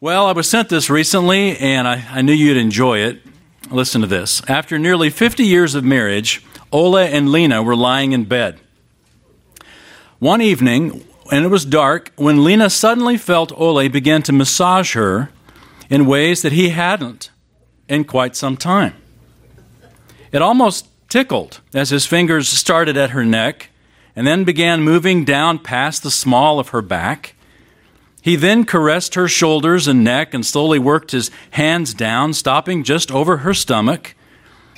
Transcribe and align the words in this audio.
Well, 0.00 0.26
I 0.26 0.32
was 0.32 0.48
sent 0.48 0.68
this 0.68 0.88
recently, 0.88 1.56
and 1.58 1.88
I, 1.88 2.06
I, 2.08 2.22
knew 2.22 2.32
you'd 2.32 2.56
enjoy 2.56 2.98
it. 2.98 3.20
Listen 3.68 4.00
to 4.02 4.06
this. 4.06 4.40
After 4.48 4.78
nearly 4.78 5.10
50 5.10 5.44
years 5.44 5.74
of 5.74 5.82
marriage, 5.82 6.40
Ole 6.70 6.98
and 6.98 7.32
Lena 7.32 7.64
were 7.64 7.74
lying 7.74 8.12
in 8.12 8.24
bed. 8.24 8.60
One 10.20 10.40
evening, 10.40 11.04
and 11.32 11.44
it 11.44 11.48
was 11.48 11.64
dark, 11.64 12.12
when 12.14 12.44
Lena 12.44 12.70
suddenly 12.70 13.16
felt 13.16 13.50
Ole 13.58 13.88
begin 13.88 14.22
to 14.22 14.32
massage 14.32 14.94
her 14.94 15.30
in 15.90 16.06
ways 16.06 16.42
that 16.42 16.52
he 16.52 16.68
hadn't 16.68 17.32
in 17.88 18.04
quite 18.04 18.36
some 18.36 18.56
time. 18.56 18.94
It 20.30 20.40
almost 20.42 20.86
tickled 21.08 21.60
as 21.74 21.90
his 21.90 22.06
fingers 22.06 22.48
started 22.48 22.96
at 22.96 23.10
her 23.10 23.24
neck 23.24 23.70
and 24.14 24.24
then 24.24 24.44
began 24.44 24.80
moving 24.80 25.24
down 25.24 25.58
past 25.58 26.04
the 26.04 26.10
small 26.12 26.60
of 26.60 26.68
her 26.68 26.82
back 26.82 27.34
he 28.20 28.36
then 28.36 28.64
caressed 28.64 29.14
her 29.14 29.28
shoulders 29.28 29.86
and 29.86 30.02
neck 30.02 30.34
and 30.34 30.44
slowly 30.44 30.78
worked 30.78 31.12
his 31.12 31.30
hands 31.50 31.94
down, 31.94 32.34
stopping 32.34 32.82
just 32.82 33.10
over 33.10 33.38
her 33.38 33.54
stomach. 33.54 34.14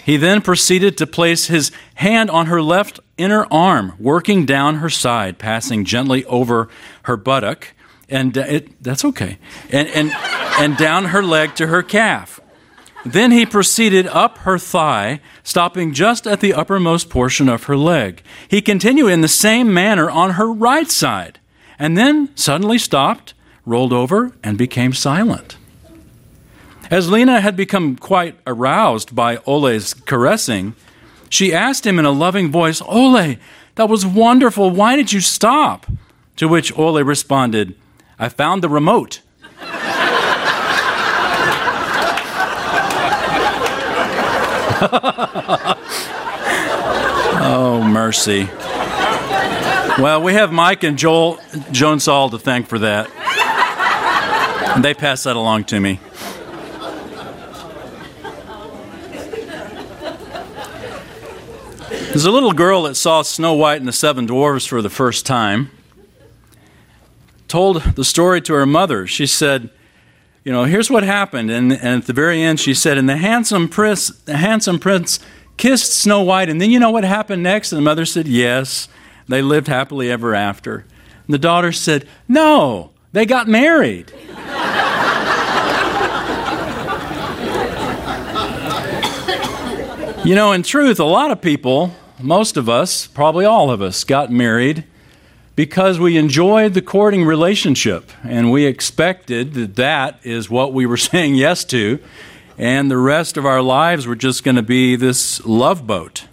He 0.05 0.16
then 0.16 0.43
proceeded 0.43 0.97
to 0.99 1.07
place 1.07 1.47
his 1.47 1.73
hand 1.95 2.30
on 2.30 2.47
her 2.47 2.63
left 2.63 3.01
inner 3.16 3.47
arm, 3.51 3.95
working 3.99 4.47
down 4.47 4.77
her 4.77 4.91
side, 4.91 5.39
passing 5.39 5.85
gently 5.85 6.25
over 6.27 6.69
her 7.05 7.16
buttock, 7.16 7.69
and 8.09 8.37
uh, 8.37 8.43
it, 8.43 8.83
that's 8.83 9.05
okay, 9.05 9.39
and, 9.71 9.88
and, 9.88 10.11
and 10.59 10.77
down 10.77 11.07
her 11.07 11.23
leg 11.23 11.55
to 11.57 11.66
her 11.66 11.83
calf. 11.83 12.41
Then 13.05 13.30
he 13.30 13.47
proceeded 13.47 14.07
up 14.09 14.38
her 14.38 14.59
thigh, 14.59 15.21
stopping 15.43 15.95
just 15.95 16.27
at 16.27 16.41
the 16.41 16.52
uppermost 16.52 17.09
portion 17.09 17.49
of 17.49 17.65
her 17.65 17.77
leg. 17.77 18.23
He 18.49 18.61
continued 18.61 19.09
in 19.09 19.23
the 19.23 19.29
same 19.29 19.73
manner 19.73 20.11
on 20.11 20.33
her 20.33 20.52
right 20.52 20.91
side 20.91 21.40
and 21.80 21.97
then 21.97 22.29
suddenly 22.37 22.79
stopped, 22.79 23.33
rolled 23.65 23.93
over, 23.93 24.33
and 24.45 24.59
became 24.59 24.93
silent. 24.93 25.57
As 26.91 27.11
Lena 27.11 27.41
had 27.41 27.57
become 27.57 27.97
quite 27.97 28.38
aroused 28.47 29.15
by 29.15 29.38
Ole's 29.46 29.95
caressing, 29.95 30.74
she 31.30 31.55
asked 31.55 31.87
him 31.87 31.99
in 31.99 32.05
a 32.05 32.10
loving 32.10 32.51
voice, 32.51 32.82
Ole, 32.82 33.38
that 33.77 33.88
was 33.88 34.05
wonderful. 34.05 34.71
Why 34.71 34.95
did 34.95 35.13
you 35.13 35.21
stop? 35.21 35.87
To 36.37 36.49
which 36.49 36.77
Ole 36.79 37.02
responded, 37.02 37.74
I 38.18 38.29
found 38.29 38.62
the 38.62 38.68
remote. 38.68 39.23
oh, 47.43 47.83
mercy. 47.87 48.49
Well, 50.01 50.23
we 50.23 50.32
have 50.32 50.51
Mike 50.51 50.82
and 50.82 50.96
Joel 50.96 51.38
Joan 51.73 52.01
Saul 52.01 52.30
to 52.30 52.38
thank 52.38 52.68
for 52.68 52.79
that. 52.79 53.10
And 54.74 54.82
they 54.82 54.95
passed 54.95 55.24
that 55.24 55.37
along 55.37 55.65
to 55.65 55.79
me. 55.79 56.01
There's 62.09 62.24
a 62.24 62.30
little 62.30 62.52
girl 62.52 62.84
that 62.84 62.95
saw 62.95 63.21
Snow 63.21 63.52
White 63.52 63.76
and 63.76 63.87
the 63.87 63.93
Seven 63.93 64.25
Dwarfs 64.25 64.65
for 64.65 64.81
the 64.81 64.88
first 64.88 65.26
time. 65.26 65.71
Told 67.47 67.82
the 67.82 68.04
story 68.04 68.41
to 68.41 68.54
her 68.54 68.65
mother. 68.65 69.06
She 69.06 69.26
said, 69.26 69.69
You 70.44 70.53
know, 70.53 70.65
here's 70.65 70.88
what 70.88 71.03
happened. 71.03 71.50
And, 71.50 71.75
and 71.75 72.00
at 72.00 72.06
the 72.06 72.15
very 72.15 72.41
end, 72.41 72.59
she 72.59 72.72
said, 72.72 72.97
And 72.97 73.06
the 73.06 73.19
handsome 73.19 73.69
prince, 73.69 74.09
the 74.09 74.38
handsome 74.38 74.78
prince 74.78 75.21
kissed 75.59 75.93
Snow 75.93 76.22
White. 76.22 76.48
And 76.48 76.59
then 76.59 76.71
you 76.71 76.81
know 76.81 76.91
what 76.91 77.04
happened 77.04 77.43
next? 77.43 77.71
And 77.71 77.76
the 77.76 77.84
mother 77.84 78.06
said, 78.06 78.26
Yes. 78.26 78.88
They 79.31 79.43
lived 79.43 79.69
happily 79.69 80.11
ever 80.11 80.34
after. 80.34 80.78
And 80.78 81.34
the 81.34 81.39
daughter 81.39 81.71
said, 81.71 82.09
No, 82.27 82.91
they 83.12 83.27
got 83.27 83.47
married. 83.47 84.12
you 90.25 90.34
know, 90.34 90.51
in 90.51 90.65
truth, 90.65 90.99
a 90.99 91.05
lot 91.05 91.31
of 91.31 91.41
people, 91.41 91.95
most 92.19 92.56
of 92.56 92.69
us, 92.69 93.07
probably 93.07 93.45
all 93.45 93.71
of 93.71 93.81
us, 93.81 94.03
got 94.03 94.33
married 94.33 94.83
because 95.55 96.01
we 96.01 96.17
enjoyed 96.17 96.75
the 96.75 96.83
courting 96.83 97.25
relationship 97.25 98.11
and 98.25 98.51
we 98.51 98.65
expected 98.65 99.55
that 99.55 99.77
that 99.77 100.19
is 100.25 100.51
what 100.51 100.73
we 100.73 100.87
were 100.87 100.97
saying 100.97 101.37
yes 101.37 101.65
to, 101.67 102.01
and 102.59 102.91
the 102.91 102.99
rest 102.99 103.37
of 103.37 103.47
our 103.47 103.63
lives 103.63 104.09
were 104.09 104.17
just 104.17 104.43
going 104.43 104.57
to 104.57 104.63
be 104.63 104.97
this 104.97 105.41
love 105.47 105.87
boat. 105.87 106.27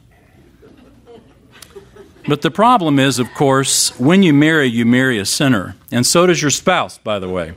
But 2.27 2.41
the 2.41 2.51
problem 2.51 2.99
is, 2.99 3.19
of 3.19 3.33
course, 3.33 3.97
when 3.97 4.21
you 4.21 4.33
marry, 4.33 4.67
you 4.67 4.85
marry 4.85 5.17
a 5.17 5.25
sinner. 5.25 5.75
And 5.91 6.05
so 6.05 6.25
does 6.25 6.41
your 6.41 6.51
spouse, 6.51 6.97
by 6.97 7.19
the 7.19 7.29
way. 7.29 7.53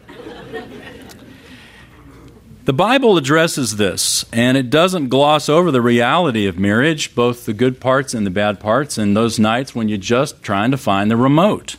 The 2.66 2.72
Bible 2.74 3.16
addresses 3.16 3.78
this, 3.78 4.24
and 4.32 4.56
it 4.56 4.70
doesn't 4.70 5.08
gloss 5.08 5.48
over 5.48 5.72
the 5.72 5.80
reality 5.80 6.46
of 6.46 6.56
marriage, 6.56 7.16
both 7.16 7.46
the 7.46 7.52
good 7.52 7.80
parts 7.80 8.14
and 8.14 8.24
the 8.24 8.30
bad 8.30 8.60
parts, 8.60 8.96
and 8.96 9.16
those 9.16 9.40
nights 9.40 9.74
when 9.74 9.88
you're 9.88 9.98
just 9.98 10.40
trying 10.42 10.70
to 10.70 10.76
find 10.76 11.10
the 11.10 11.16
remote. 11.16 11.76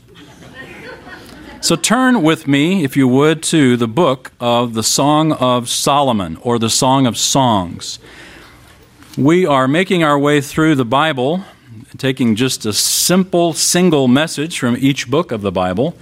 So 1.62 1.78
turn 1.78 2.24
with 2.24 2.46
me, 2.46 2.84
if 2.84 2.98
you 2.98 3.08
would, 3.08 3.42
to 3.44 3.78
the 3.78 3.88
book 3.88 4.34
of 4.42 4.74
the 4.74 4.84
Song 4.84 5.32
of 5.32 5.70
Solomon, 5.70 6.38
or 6.42 6.60
the 6.60 6.70
Song 6.70 7.06
of 7.06 7.16
Songs. 7.16 8.00
We 9.18 9.46
are 9.46 9.68
making 9.68 10.04
our 10.04 10.18
way 10.20 10.42
through 10.42 10.76
the 10.76 10.84
Bible 10.84 11.46
taking 11.98 12.36
just 12.36 12.66
a 12.66 12.74
simple 12.74 13.54
single 13.54 14.08
message 14.08 14.60
from 14.60 14.78
each 14.78 15.10
book 15.10 15.32
of 15.32 15.42
the 15.42 15.52
Bible. 15.52 15.96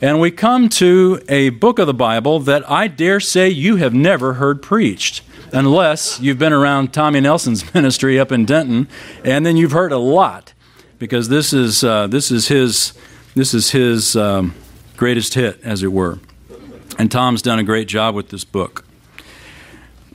And 0.00 0.20
we 0.20 0.30
come 0.30 0.68
to 0.70 1.22
a 1.28 1.50
book 1.50 1.78
of 1.78 1.86
the 1.86 1.94
Bible 1.94 2.40
that 2.40 2.68
I 2.70 2.88
dare 2.88 3.20
say 3.20 3.48
you 3.48 3.76
have 3.76 3.94
never 3.94 4.34
heard 4.34 4.60
preached, 4.60 5.22
unless 5.52 6.20
you've 6.20 6.38
been 6.38 6.52
around 6.52 6.92
Tommy 6.92 7.20
Nelson's 7.20 7.72
ministry 7.74 8.18
up 8.18 8.32
in 8.32 8.44
Denton, 8.44 8.88
and 9.24 9.46
then 9.46 9.56
you've 9.56 9.72
heard 9.72 9.92
a 9.92 9.98
lot, 9.98 10.52
because 10.98 11.28
this 11.28 11.52
is 11.52 11.84
uh, 11.84 12.06
this 12.06 12.30
is 12.30 12.48
his 12.48 12.92
this 13.34 13.54
is 13.54 13.70
his 13.70 14.16
um, 14.16 14.54
greatest 14.96 15.34
hit, 15.34 15.60
as 15.62 15.82
it 15.82 15.92
were. 15.92 16.18
And 16.98 17.10
Tom's 17.10 17.42
done 17.42 17.58
a 17.58 17.64
great 17.64 17.88
job 17.88 18.14
with 18.14 18.28
this 18.28 18.44
book. 18.44 18.83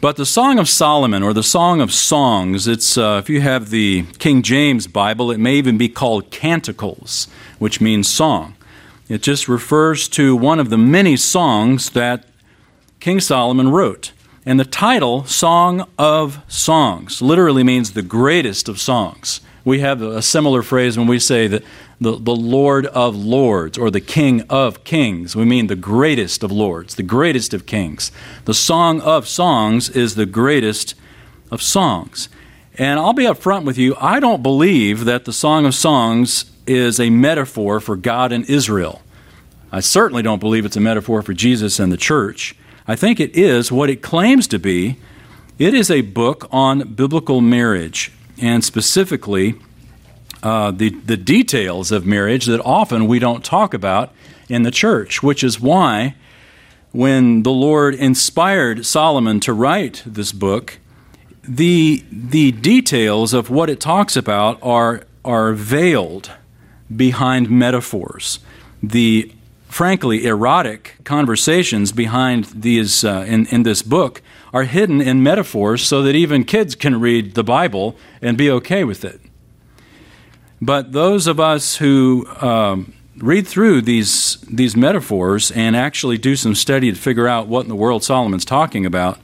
But 0.02 0.16
the 0.16 0.26
Song 0.26 0.60
of 0.60 0.70
Solomon, 0.70 1.24
or 1.24 1.34
the 1.34 1.44
Song 1.44 1.82
of 1.82 1.92
Songs, 1.92 2.70
it's 2.70 2.98
uh, 2.98 3.20
if 3.22 3.30
you 3.30 3.42
have 3.42 3.70
the 3.70 4.04
King 4.18 4.44
James 4.44 4.88
Bible, 4.88 5.30
it 5.30 5.40
may 5.42 5.56
even 5.56 5.78
be 5.78 5.90
called 5.90 6.32
Canticles, 6.32 7.28
which 7.58 7.82
means 7.82 8.08
song. 8.08 8.56
It 9.10 9.22
just 9.22 9.50
refers 9.50 10.08
to 10.10 10.38
one 10.38 10.58
of 10.58 10.70
the 10.70 10.78
many 10.78 11.18
songs 11.18 11.90
that 11.90 12.24
King 13.02 13.20
Solomon 13.20 13.72
wrote. 13.72 14.14
And 14.46 14.58
the 14.58 14.64
title, 14.64 15.26
Song 15.26 15.86
of 15.98 16.42
Songs, 16.48 17.22
literally 17.22 17.66
means 17.66 17.92
the 17.92 18.02
greatest 18.02 18.70
of 18.70 18.80
songs. 18.80 19.42
We 19.66 19.80
have 19.80 20.02
a 20.02 20.22
similar 20.22 20.64
phrase 20.64 20.98
when 20.98 21.08
we 21.08 21.20
say 21.20 21.48
that 21.48 21.64
the, 22.00 22.12
the 22.12 22.36
Lord 22.36 22.86
of 22.88 23.16
Lords 23.16 23.78
or 23.78 23.92
the 23.92 24.02
King 24.02 24.42
of 24.50 24.84
Kings. 24.84 25.36
We 25.36 25.46
mean 25.46 25.68
the 25.68 25.76
greatest 25.76 26.44
of 26.44 26.52
lords, 26.52 26.96
the 26.96 27.04
greatest 27.04 27.54
of 27.54 27.66
kings. 27.66 28.12
The 28.46 28.54
Song 28.54 29.02
of 29.02 29.28
Songs 29.28 29.90
is 29.90 30.16
the 30.16 30.26
greatest 30.26 30.96
of 31.52 31.62
songs. 31.62 32.30
And 32.78 33.00
I'll 33.00 33.14
be 33.14 33.26
upfront 33.26 33.66
with 33.66 33.78
you, 33.78 33.96
I 34.00 34.20
don't 34.20 34.42
believe 34.42 35.06
that 35.06 35.26
the 35.26 35.34
Song 35.34 35.66
of 35.66 35.76
Songs 35.76 36.50
is 36.66 37.00
a 37.00 37.10
metaphor 37.10 37.80
for 37.80 37.98
God 37.98 38.32
and 38.32 38.50
Israel. 38.50 39.02
I 39.72 39.82
certainly 39.82 40.24
don't 40.24 40.40
believe 40.40 40.66
it's 40.66 40.78
a 40.78 40.82
metaphor 40.82 41.22
for 41.22 41.34
Jesus 41.34 41.80
and 41.80 41.92
the 41.92 41.98
church. 41.98 42.56
I 42.88 42.96
think 42.96 43.20
it 43.20 43.36
is 43.36 43.72
what 43.72 43.90
it 43.90 44.02
claims 44.02 44.48
to 44.48 44.60
be. 44.60 44.98
It 45.58 45.74
is 45.74 45.92
a 45.92 46.02
book 46.02 46.48
on 46.52 46.94
biblical 46.94 47.42
marriage, 47.42 48.12
and 48.42 48.64
specifically 48.64 49.56
uh, 50.42 50.72
the, 50.72 50.90
the 50.90 51.18
details 51.18 51.92
of 51.92 52.06
marriage 52.06 52.46
that 52.46 52.62
often 52.62 53.08
we 53.08 53.20
don't 53.20 53.44
talk 53.44 53.74
about 53.74 54.14
in 54.48 54.64
the 54.64 54.72
church, 54.72 55.22
which 55.22 55.44
is 55.44 55.60
why 55.60 56.16
when 56.92 57.44
the 57.44 57.52
Lord 57.52 57.94
inspired 57.96 58.86
Solomon 58.86 59.40
to 59.42 59.54
write 59.54 60.04
this 60.06 60.32
book, 60.32 60.80
the, 61.44 62.04
the 62.12 62.52
details 62.52 63.34
of 63.34 63.50
what 63.50 63.70
it 63.70 63.80
talks 63.80 64.16
about 64.16 64.58
are, 64.62 65.04
are 65.24 65.54
veiled 65.54 66.32
behind 66.96 67.50
metaphors. 67.50 68.40
The 68.82 69.32
frankly 69.68 70.26
erotic 70.26 70.96
conversations 71.04 71.92
behind 71.92 72.46
these 72.46 73.04
uh, 73.04 73.24
in, 73.28 73.46
in 73.48 73.64
this 73.64 73.84
book 73.84 74.22
are 74.54 74.64
hidden 74.64 75.02
in 75.02 75.22
metaphors 75.24 75.84
so 75.84 76.02
that 76.04 76.16
even 76.16 76.44
kids 76.44 76.76
can 76.76 77.00
read 77.00 77.36
the 77.36 77.44
Bible 77.44 77.96
and 78.22 78.38
be 78.38 78.50
okay 78.50 78.84
with 78.84 79.06
it. 79.06 79.22
But 80.62 80.92
those 80.92 81.28
of 81.28 81.40
us 81.40 81.78
who 81.78 82.28
um, 82.42 82.94
read 83.18 83.48
through 83.48 83.82
these, 83.82 84.38
these 84.42 84.76
metaphors 84.76 85.52
and 85.52 85.76
actually 85.76 86.18
do 86.18 86.36
some 86.36 86.56
study 86.56 86.92
to 86.92 86.98
figure 86.98 87.28
out 87.28 87.48
what 87.48 87.62
in 87.62 87.70
the 87.70 87.76
world 87.76 88.04
Solomon's 88.04 88.46
talking 88.46 88.86
about, 88.86 89.20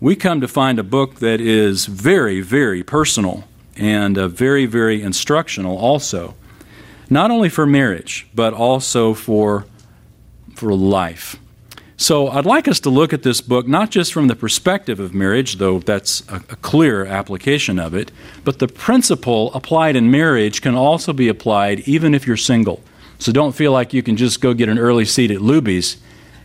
we 0.00 0.16
come 0.16 0.40
to 0.40 0.48
find 0.48 0.78
a 0.78 0.82
book 0.82 1.16
that 1.16 1.40
is 1.40 1.86
very, 1.86 2.40
very 2.40 2.82
personal 2.82 3.44
and 3.76 4.18
uh, 4.18 4.28
very, 4.28 4.66
very 4.66 5.02
instructional 5.02 5.76
also. 5.76 6.34
Not 7.08 7.30
only 7.30 7.48
for 7.48 7.66
marriage, 7.66 8.26
but 8.34 8.52
also 8.52 9.14
for, 9.14 9.66
for 10.54 10.74
life. 10.74 11.36
So 11.98 12.28
I'd 12.28 12.44
like 12.44 12.68
us 12.68 12.78
to 12.80 12.90
look 12.90 13.14
at 13.14 13.22
this 13.22 13.40
book 13.40 13.66
not 13.66 13.90
just 13.90 14.12
from 14.12 14.28
the 14.28 14.36
perspective 14.36 15.00
of 15.00 15.14
marriage, 15.14 15.56
though 15.56 15.78
that's 15.78 16.28
a, 16.28 16.36
a, 16.36 16.56
clear 16.56 17.06
application 17.06 17.78
of 17.78 17.94
it, 17.94 18.12
but 18.44 18.58
the 18.58 18.68
principle 18.68 19.52
applied 19.54 19.96
in 19.96 20.10
marriage 20.10 20.60
can 20.60 20.74
also 20.74 21.14
be 21.14 21.28
applied 21.28 21.80
even 21.80 22.14
if 22.14 22.26
you're 22.26 22.36
single. 22.36 22.82
So 23.18 23.32
don't 23.32 23.54
feel 23.54 23.72
like 23.72 23.94
you 23.94 24.02
can 24.02 24.18
just 24.18 24.42
go 24.42 24.52
get 24.52 24.68
an 24.68 24.78
early 24.78 25.06
seat 25.06 25.30
at 25.30 25.38
Luby's 25.38 25.96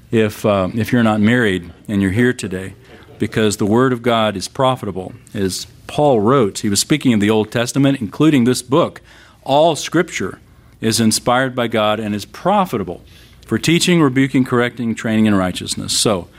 if, 0.09 0.45
uh, 0.45 0.69
if 0.73 0.93
you're 0.93 1.03
not 1.03 1.19
married 1.19 1.73
and 1.89 2.01
you're 2.01 2.11
here 2.11 2.31
today, 2.31 2.73
because 3.19 3.57
the 3.57 3.65
Word 3.65 3.91
of 3.91 4.01
God 4.01 4.37
is 4.37 4.47
profitable. 4.47 5.13
As 5.33 5.67
Paul 5.85 6.21
wrote, 6.21 6.59
he 6.59 6.69
was 6.69 6.79
speaking 6.79 7.13
of 7.13 7.19
the 7.19 7.29
Old 7.29 7.51
Testament, 7.51 7.99
including 7.99 8.45
this 8.45 8.61
book. 8.61 9.01
All 9.43 9.75
Scripture 9.75 10.39
is 10.79 11.01
inspired 11.01 11.55
by 11.55 11.67
God 11.67 11.99
and 11.99 12.15
is 12.15 12.23
profitable 12.23 13.01
for 13.51 13.59
teaching, 13.59 14.01
rebuking, 14.01 14.45
correcting, 14.45 14.95
training 14.95 15.25
in 15.25 15.35
righteousness. 15.35 15.91
So, 15.99 16.29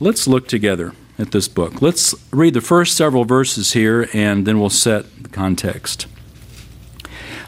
let's 0.00 0.26
look 0.26 0.48
together 0.48 0.94
at 1.16 1.30
this 1.30 1.46
book. 1.46 1.80
Let's 1.80 2.12
read 2.32 2.54
the 2.54 2.60
first 2.60 2.96
several 2.96 3.24
verses 3.24 3.70
here 3.70 4.08
and 4.12 4.44
then 4.44 4.58
we'll 4.58 4.68
set 4.68 5.22
the 5.22 5.28
context. 5.28 6.08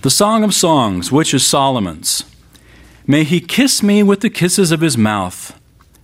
The 0.03 0.09
Song 0.09 0.45
of 0.45 0.55
Songs, 0.55 1.11
which 1.11 1.35
is 1.35 1.45
Solomon's. 1.45 2.23
May 3.05 3.25
he 3.25 3.41
kiss 3.41 3.83
me 3.83 4.05
with 4.05 4.21
the 4.21 4.31
kisses 4.31 4.71
of 4.71 4.83
his 4.83 4.97
mouth, 4.97 5.59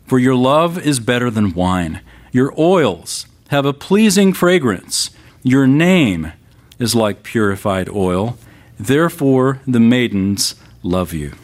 for 0.08 0.18
your 0.18 0.34
love 0.34 0.76
is 0.76 0.98
better 0.98 1.30
than 1.30 1.54
wine. 1.54 2.00
Your 2.32 2.52
oils 2.58 3.28
have 3.50 3.64
a 3.64 3.72
pleasing 3.72 4.32
fragrance. 4.32 5.10
Your 5.44 5.68
name 5.68 6.32
is 6.80 6.96
like 6.96 7.22
purified 7.22 7.88
oil. 7.88 8.36
Therefore, 8.76 9.60
the 9.68 9.78
maidens 9.78 10.56
love 10.82 11.12
you. 11.12 11.34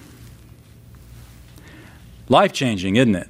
Life 2.29 2.53
changing, 2.53 2.97
isn't 2.97 3.15
it? 3.15 3.29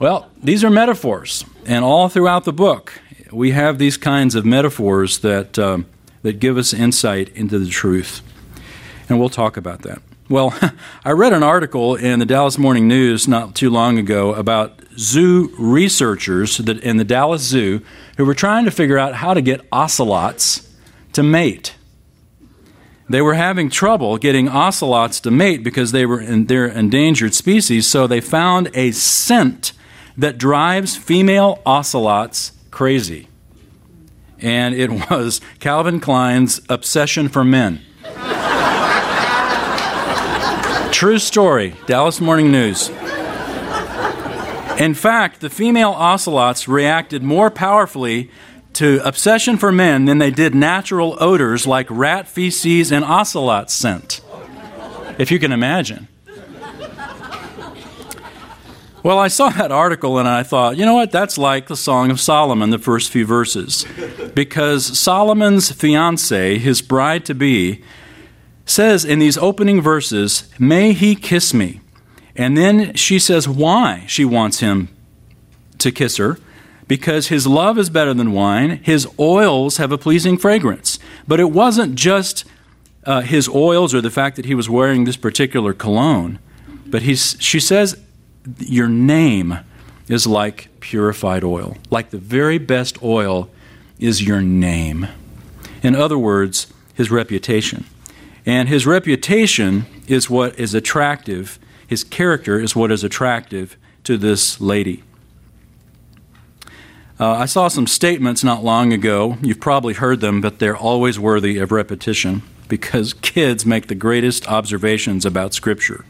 Well, 0.00 0.30
these 0.42 0.64
are 0.64 0.70
metaphors, 0.70 1.44
and 1.64 1.84
all 1.84 2.08
throughout 2.08 2.44
the 2.44 2.52
book, 2.52 3.00
we 3.30 3.52
have 3.52 3.78
these 3.78 3.96
kinds 3.96 4.34
of 4.34 4.44
metaphors 4.44 5.20
that, 5.20 5.58
um, 5.58 5.86
that 6.22 6.40
give 6.40 6.58
us 6.58 6.74
insight 6.74 7.28
into 7.30 7.58
the 7.58 7.68
truth. 7.68 8.20
And 9.08 9.20
we'll 9.20 9.28
talk 9.28 9.56
about 9.56 9.82
that. 9.82 10.02
Well, 10.28 10.58
I 11.04 11.12
read 11.12 11.32
an 11.32 11.42
article 11.42 11.94
in 11.94 12.18
the 12.18 12.26
Dallas 12.26 12.58
Morning 12.58 12.88
News 12.88 13.28
not 13.28 13.54
too 13.54 13.70
long 13.70 13.98
ago 13.98 14.34
about 14.34 14.80
zoo 14.98 15.54
researchers 15.58 16.58
in 16.58 16.96
the 16.96 17.04
Dallas 17.04 17.42
Zoo 17.42 17.82
who 18.16 18.24
were 18.24 18.34
trying 18.34 18.64
to 18.64 18.70
figure 18.70 18.98
out 18.98 19.14
how 19.14 19.34
to 19.34 19.40
get 19.40 19.66
ocelots 19.70 20.68
to 21.12 21.22
mate 21.22 21.74
they 23.12 23.22
were 23.22 23.34
having 23.34 23.68
trouble 23.68 24.16
getting 24.18 24.48
ocelots 24.48 25.20
to 25.20 25.30
mate 25.30 25.62
because 25.62 25.92
they 25.92 26.06
were 26.06 26.20
in, 26.20 26.46
they're 26.46 26.66
endangered 26.66 27.34
species. 27.34 27.86
So 27.86 28.06
they 28.06 28.20
found 28.20 28.70
a 28.74 28.92
scent 28.92 29.72
that 30.16 30.38
drives 30.38 30.96
female 30.96 31.60
ocelots 31.64 32.52
crazy, 32.70 33.28
and 34.40 34.74
it 34.74 34.90
was 35.10 35.40
Calvin 35.58 36.00
Klein's 36.00 36.60
obsession 36.68 37.28
for 37.28 37.44
men. 37.44 37.80
True 40.92 41.18
story, 41.18 41.74
Dallas 41.86 42.20
Morning 42.20 42.52
News. 42.52 42.90
In 44.78 44.94
fact, 44.94 45.40
the 45.40 45.50
female 45.50 45.90
ocelots 45.90 46.66
reacted 46.66 47.22
more 47.22 47.50
powerfully 47.50 48.30
to 48.74 49.00
obsession 49.06 49.56
for 49.56 49.72
men 49.72 50.04
than 50.06 50.18
they 50.18 50.30
did 50.30 50.54
natural 50.54 51.16
odors 51.20 51.66
like 51.66 51.86
rat 51.90 52.26
feces 52.28 52.90
and 52.92 53.04
ocelot 53.04 53.70
scent, 53.70 54.20
if 55.18 55.30
you 55.30 55.38
can 55.38 55.52
imagine. 55.52 56.08
Well, 59.02 59.18
I 59.18 59.28
saw 59.28 59.48
that 59.48 59.72
article 59.72 60.18
and 60.18 60.28
I 60.28 60.44
thought, 60.44 60.76
you 60.76 60.84
know 60.84 60.94
what? 60.94 61.10
That's 61.10 61.36
like 61.36 61.66
the 61.66 61.76
Song 61.76 62.12
of 62.12 62.20
Solomon, 62.20 62.70
the 62.70 62.78
first 62.78 63.10
few 63.10 63.26
verses. 63.26 63.84
Because 64.32 64.96
Solomon's 64.96 65.72
fiancee, 65.72 66.58
his 66.58 66.80
bride 66.82 67.24
to 67.24 67.34
be, 67.34 67.82
says 68.64 69.04
in 69.04 69.18
these 69.18 69.36
opening 69.36 69.80
verses, 69.80 70.48
May 70.56 70.92
he 70.92 71.16
kiss 71.16 71.52
me. 71.52 71.80
And 72.36 72.56
then 72.56 72.94
she 72.94 73.18
says 73.18 73.48
why 73.48 74.04
she 74.06 74.24
wants 74.24 74.60
him 74.60 74.88
to 75.78 75.90
kiss 75.90 76.16
her 76.18 76.38
because 76.92 77.28
his 77.28 77.46
love 77.46 77.78
is 77.78 77.88
better 77.88 78.12
than 78.12 78.32
wine. 78.32 78.78
His 78.82 79.08
oils 79.18 79.78
have 79.78 79.92
a 79.92 79.96
pleasing 79.96 80.36
fragrance. 80.36 80.98
But 81.26 81.40
it 81.40 81.50
wasn't 81.50 81.94
just 81.94 82.44
uh, 83.04 83.22
his 83.22 83.48
oils 83.48 83.94
or 83.94 84.02
the 84.02 84.10
fact 84.10 84.36
that 84.36 84.44
he 84.44 84.54
was 84.54 84.68
wearing 84.68 85.04
this 85.04 85.16
particular 85.16 85.72
cologne, 85.72 86.38
but 86.86 87.00
he's, 87.00 87.34
she 87.40 87.60
says, 87.60 87.98
Your 88.58 88.90
name 88.90 89.60
is 90.06 90.26
like 90.26 90.68
purified 90.80 91.42
oil. 91.44 91.78
Like 91.88 92.10
the 92.10 92.18
very 92.18 92.58
best 92.58 93.02
oil 93.02 93.48
is 93.98 94.22
your 94.22 94.42
name. 94.42 95.08
In 95.82 95.96
other 95.96 96.18
words, 96.18 96.70
his 96.92 97.10
reputation. 97.10 97.86
And 98.44 98.68
his 98.68 98.86
reputation 98.86 99.86
is 100.08 100.28
what 100.28 100.60
is 100.60 100.74
attractive, 100.74 101.58
his 101.86 102.04
character 102.04 102.60
is 102.60 102.76
what 102.76 102.92
is 102.92 103.02
attractive 103.02 103.78
to 104.04 104.18
this 104.18 104.60
lady. 104.60 105.04
Uh, 107.22 107.34
I 107.34 107.44
saw 107.44 107.68
some 107.68 107.86
statements 107.86 108.42
not 108.42 108.64
long 108.64 108.92
ago. 108.92 109.38
You've 109.42 109.60
probably 109.60 109.94
heard 109.94 110.20
them, 110.20 110.40
but 110.40 110.58
they're 110.58 110.76
always 110.76 111.20
worthy 111.20 111.58
of 111.58 111.70
repetition 111.70 112.42
because 112.66 113.12
kids 113.22 113.64
make 113.64 113.86
the 113.86 113.94
greatest 113.94 114.48
observations 114.48 115.24
about 115.24 115.54
Scripture. 115.54 116.04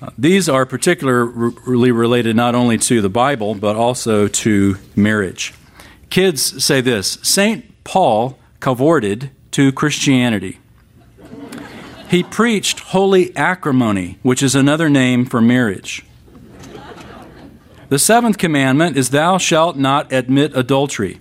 Uh, 0.00 0.10
these 0.16 0.48
are 0.48 0.64
particularly 0.64 1.90
related 1.90 2.36
not 2.36 2.54
only 2.54 2.78
to 2.78 3.02
the 3.02 3.08
Bible, 3.08 3.56
but 3.56 3.74
also 3.74 4.28
to 4.28 4.76
marriage. 4.94 5.52
Kids 6.08 6.64
say 6.64 6.80
this 6.80 7.18
St. 7.24 7.82
Paul 7.82 8.38
cavorted 8.60 9.32
to 9.50 9.72
Christianity. 9.72 10.60
He 12.08 12.22
preached 12.22 12.78
holy 12.78 13.34
acrimony, 13.34 14.20
which 14.22 14.40
is 14.40 14.54
another 14.54 14.88
name 14.88 15.24
for 15.24 15.40
marriage. 15.40 16.04
The 17.92 17.98
seventh 17.98 18.38
commandment 18.38 18.96
is, 18.96 19.10
Thou 19.10 19.36
shalt 19.36 19.76
not 19.76 20.10
admit 20.14 20.56
adultery. 20.56 21.20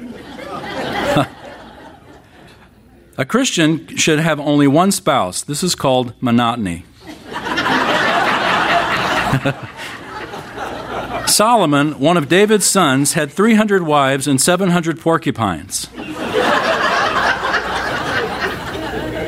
A 3.16 3.24
Christian 3.24 3.96
should 3.96 4.18
have 4.18 4.40
only 4.40 4.66
one 4.66 4.90
spouse. 4.90 5.42
This 5.42 5.62
is 5.62 5.76
called 5.76 6.20
monotony. 6.20 6.84
Solomon, 11.28 12.00
one 12.00 12.16
of 12.16 12.28
David's 12.28 12.66
sons, 12.66 13.12
had 13.12 13.30
300 13.30 13.84
wives 13.84 14.26
and 14.26 14.40
700 14.40 14.98
porcupines. 14.98 15.84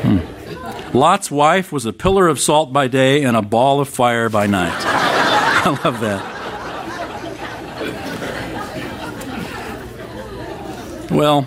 Hmm. 0.01 0.19
Lot's 0.93 1.31
wife 1.31 1.71
was 1.71 1.85
a 1.85 1.93
pillar 1.93 2.27
of 2.27 2.37
salt 2.37 2.73
by 2.73 2.89
day 2.89 3.23
and 3.23 3.37
a 3.37 3.41
ball 3.41 3.79
of 3.79 3.87
fire 3.87 4.27
by 4.27 4.45
night. 4.45 4.73
I 4.75 5.79
love 5.85 6.01
that. 6.01 6.40
Well, 11.11 11.45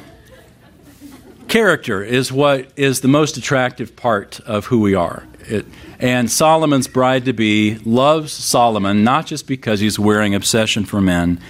character 1.49 2.05
is 2.05 2.31
what 2.31 2.69
is 2.77 3.01
the 3.01 3.09
most 3.09 3.39
attractive 3.39 3.97
part 3.97 4.39
of 4.41 4.67
who 4.67 4.79
we 4.81 4.95
are. 4.95 5.27
It, 5.41 5.65
and 5.99 6.31
Solomon's 6.31 6.87
bride 6.87 7.25
to 7.25 7.33
be 7.33 7.77
loves 7.87 8.31
Solomon 8.31 9.05
not 9.05 9.25
just 9.25 9.47
because 9.47 9.81
he's 9.81 9.99
wearing 9.99 10.35
obsession 10.35 10.85
for 10.85 11.01
men, 11.01 11.41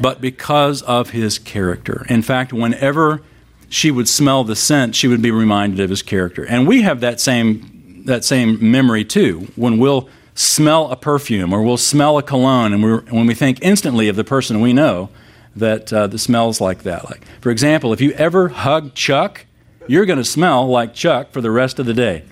but 0.00 0.20
because 0.20 0.80
of 0.82 1.10
his 1.10 1.40
character. 1.40 2.06
In 2.08 2.22
fact, 2.22 2.52
whenever 2.52 3.20
she 3.68 3.90
would 3.90 4.06
smell 4.06 4.44
the 4.44 4.54
scent, 4.54 4.94
she 4.94 5.08
would 5.08 5.20
be 5.20 5.32
reminded 5.32 5.80
of 5.80 5.90
his 5.90 6.02
character. 6.02 6.44
And 6.46 6.68
we 6.68 6.82
have 6.82 7.00
that 7.00 7.18
same 7.20 8.04
that 8.04 8.24
same 8.24 8.70
memory 8.70 9.04
too. 9.04 9.48
When 9.56 9.78
we'll 9.78 10.08
smell 10.36 10.92
a 10.92 10.96
perfume 10.96 11.52
or 11.52 11.62
we'll 11.62 11.78
smell 11.78 12.16
a 12.16 12.22
cologne, 12.22 12.72
and 12.72 13.10
when 13.10 13.26
we 13.26 13.34
think 13.34 13.58
instantly 13.60 14.08
of 14.08 14.14
the 14.14 14.22
person 14.22 14.60
we 14.60 14.72
know, 14.72 15.10
that, 15.56 15.92
uh, 15.92 16.06
that 16.06 16.18
smells 16.18 16.60
like 16.60 16.82
that. 16.84 17.04
Like, 17.04 17.24
for 17.40 17.50
example, 17.50 17.92
if 17.92 18.00
you 18.00 18.12
ever 18.12 18.48
hug 18.48 18.94
Chuck, 18.94 19.46
you're 19.88 20.06
going 20.06 20.18
to 20.18 20.24
smell 20.24 20.66
like 20.66 20.94
Chuck 20.94 21.32
for 21.32 21.40
the 21.40 21.50
rest 21.50 21.78
of 21.78 21.86
the 21.86 21.94
day. 21.94 22.24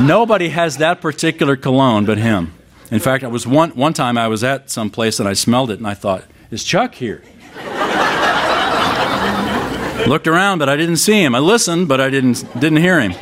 Nobody 0.00 0.48
has 0.48 0.78
that 0.78 1.00
particular 1.00 1.56
cologne 1.56 2.04
but 2.04 2.18
him. 2.18 2.52
In 2.90 3.00
fact, 3.00 3.24
I 3.24 3.28
was 3.28 3.46
one, 3.46 3.70
one 3.70 3.92
time 3.92 4.18
I 4.18 4.28
was 4.28 4.44
at 4.44 4.70
some 4.70 4.90
place 4.90 5.18
and 5.18 5.28
I 5.28 5.32
smelled 5.32 5.70
it 5.70 5.78
and 5.78 5.86
I 5.86 5.94
thought, 5.94 6.24
is 6.50 6.62
Chuck 6.64 6.94
here? 6.94 7.22
Looked 10.06 10.26
around, 10.26 10.58
but 10.58 10.68
I 10.68 10.76
didn't 10.76 10.98
see 10.98 11.22
him. 11.22 11.34
I 11.34 11.38
listened, 11.38 11.88
but 11.88 12.00
I 12.00 12.10
didn't, 12.10 12.44
didn't 12.60 12.78
hear 12.78 13.00
him. 13.00 13.14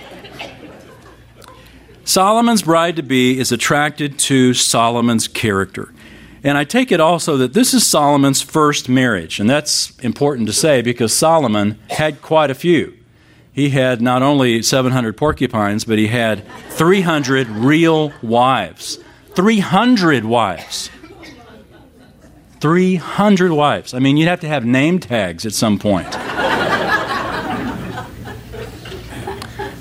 Solomon's 2.05 2.63
bride 2.63 2.97
to 2.97 3.03
be 3.03 3.39
is 3.39 3.53
attracted 3.53 4.19
to 4.19 4.53
Solomon's 4.53 5.29
character. 5.29 5.95
And 6.45 6.59
I 6.59 6.65
take 6.65 6.91
it 6.91 7.01
also 7.01 7.37
that 7.37 7.53
this 7.53 7.73
is 7.73 7.87
Solomon's 7.87 8.43
first 8.43 8.89
marriage. 8.89 9.39
And 9.39 9.49
that's 9.49 9.97
important 10.01 10.49
to 10.49 10.53
say 10.53 10.83
because 10.83 11.13
Solomon 11.13 11.79
had 11.91 12.21
quite 12.21 12.51
a 12.51 12.55
few. 12.55 12.95
He 13.53 13.71
had 13.71 14.01
not 14.01 14.23
only 14.23 14.63
700 14.63 15.17
porcupines, 15.17 15.85
but 15.85 15.99
he 15.99 16.09
had 16.09 16.45
300 16.71 17.49
real 17.49 18.13
wives. 18.23 18.99
300 19.35 20.25
wives. 20.25 20.91
300 22.61 23.53
wives. 23.53 23.93
I 23.95 23.99
mean, 23.99 24.17
you'd 24.17 24.29
have 24.29 24.41
to 24.41 24.49
have 24.49 24.65
name 24.65 24.99
tags 25.01 25.45
at 25.45 25.53
some 25.53 25.79
point. 25.79 26.13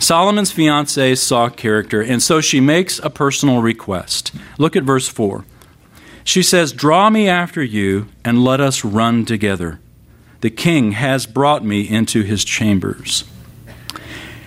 Solomon's 0.02 0.52
fiancee 0.52 1.16
saw 1.16 1.48
character, 1.48 2.02
and 2.02 2.22
so 2.22 2.42
she 2.42 2.60
makes 2.60 3.00
a 3.00 3.10
personal 3.10 3.62
request. 3.62 4.34
Look 4.58 4.76
at 4.76 4.84
verse 4.84 5.08
4. 5.08 5.46
She 6.32 6.44
says, 6.44 6.72
Draw 6.72 7.10
me 7.10 7.28
after 7.28 7.62
you, 7.62 8.08
and 8.24 8.42
let 8.42 8.62
us 8.62 8.86
run 8.86 9.26
together. 9.26 9.82
The 10.40 10.50
king 10.50 10.94
has 10.94 11.26
brought 11.26 11.66
me 11.66 11.82
into 11.82 12.22
his 12.22 12.46
chambers. 12.46 13.26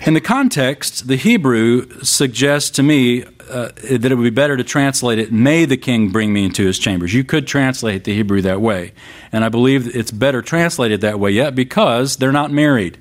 In 0.06 0.14
the 0.14 0.22
context, 0.22 1.08
the 1.08 1.16
Hebrew 1.16 2.02
suggests 2.02 2.70
to 2.70 2.82
me 2.82 3.24
uh, 3.50 3.68
that 3.90 4.10
it 4.10 4.14
would 4.14 4.24
be 4.24 4.30
better 4.30 4.56
to 4.56 4.64
translate 4.64 5.18
it, 5.18 5.30
May 5.30 5.66
the 5.66 5.76
king 5.76 6.08
bring 6.08 6.32
me 6.32 6.46
into 6.46 6.64
his 6.64 6.78
chambers. 6.78 7.12
You 7.12 7.22
could 7.22 7.46
translate 7.46 8.04
the 8.04 8.14
Hebrew 8.14 8.40
that 8.40 8.62
way. 8.62 8.94
And 9.30 9.44
I 9.44 9.50
believe 9.50 9.94
it's 9.94 10.10
better 10.10 10.40
translated 10.40 11.02
that 11.02 11.20
way 11.20 11.32
yet 11.32 11.54
because 11.54 12.16
they're 12.16 12.32
not 12.32 12.50
married. 12.50 12.96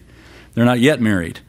They're 0.56 0.66
not 0.66 0.82
yet 0.82 1.00
married. 1.00 1.40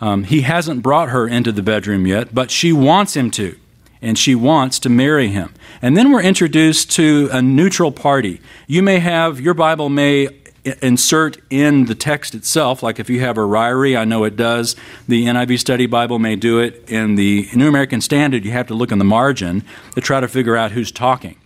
Um, 0.00 0.24
he 0.24 0.40
hasn't 0.40 0.82
brought 0.82 1.10
her 1.10 1.28
into 1.28 1.52
the 1.52 1.62
bedroom 1.62 2.04
yet, 2.04 2.34
but 2.34 2.50
she 2.50 2.72
wants 2.72 3.14
him 3.14 3.30
to, 3.30 3.56
and 4.00 4.18
she 4.18 4.34
wants 4.34 4.78
to 4.80 4.88
marry 4.88 5.28
him. 5.28 5.54
And 5.82 5.96
then 5.96 6.12
we're 6.12 6.22
introduced 6.22 6.90
to 6.92 7.28
a 7.32 7.42
neutral 7.42 7.92
party. 7.92 8.40
You 8.66 8.82
may 8.82 8.98
have, 8.98 9.40
your 9.40 9.54
Bible 9.54 9.88
may 9.88 10.28
insert 10.82 11.38
in 11.50 11.86
the 11.86 11.94
text 11.94 12.34
itself, 12.34 12.82
like 12.82 12.98
if 12.98 13.08
you 13.08 13.20
have 13.20 13.38
a 13.38 13.42
Ryrie, 13.42 13.98
I 13.98 14.04
know 14.04 14.24
it 14.24 14.36
does. 14.36 14.76
The 15.06 15.26
NIV 15.26 15.58
Study 15.58 15.86
Bible 15.86 16.18
may 16.18 16.36
do 16.36 16.58
it. 16.58 16.90
In 16.90 17.14
the 17.14 17.48
New 17.54 17.68
American 17.68 18.00
Standard, 18.00 18.44
you 18.44 18.50
have 18.50 18.66
to 18.68 18.74
look 18.74 18.92
in 18.92 18.98
the 18.98 19.04
margin 19.04 19.64
to 19.94 20.00
try 20.00 20.20
to 20.20 20.28
figure 20.28 20.56
out 20.56 20.72
who's 20.72 20.92
talking. 20.92 21.36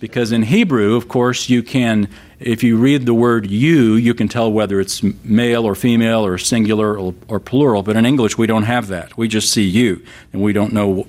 Because 0.00 0.32
in 0.32 0.42
Hebrew, 0.42 0.94
of 0.94 1.08
course, 1.08 1.48
you 1.48 1.62
can 1.62 2.08
if 2.38 2.62
you 2.62 2.76
read 2.76 3.06
the 3.06 3.14
word 3.14 3.46
you, 3.46 3.94
you 3.94 4.12
can 4.12 4.28
tell 4.28 4.52
whether 4.52 4.78
it's 4.78 5.02
male 5.24 5.64
or 5.64 5.74
female 5.74 6.26
or 6.26 6.36
singular 6.36 6.96
or, 6.98 7.14
or, 7.28 7.40
plural. 7.40 7.82
But 7.82 7.96
in 7.96 8.04
English, 8.04 8.36
we 8.36 8.46
don't 8.46 8.64
have 8.64 8.88
that. 8.88 9.16
We 9.16 9.26
just 9.26 9.50
see 9.50 9.64
you, 9.64 10.04
and 10.34 10.42
we 10.42 10.52
don't 10.52 10.72
know 10.72 11.06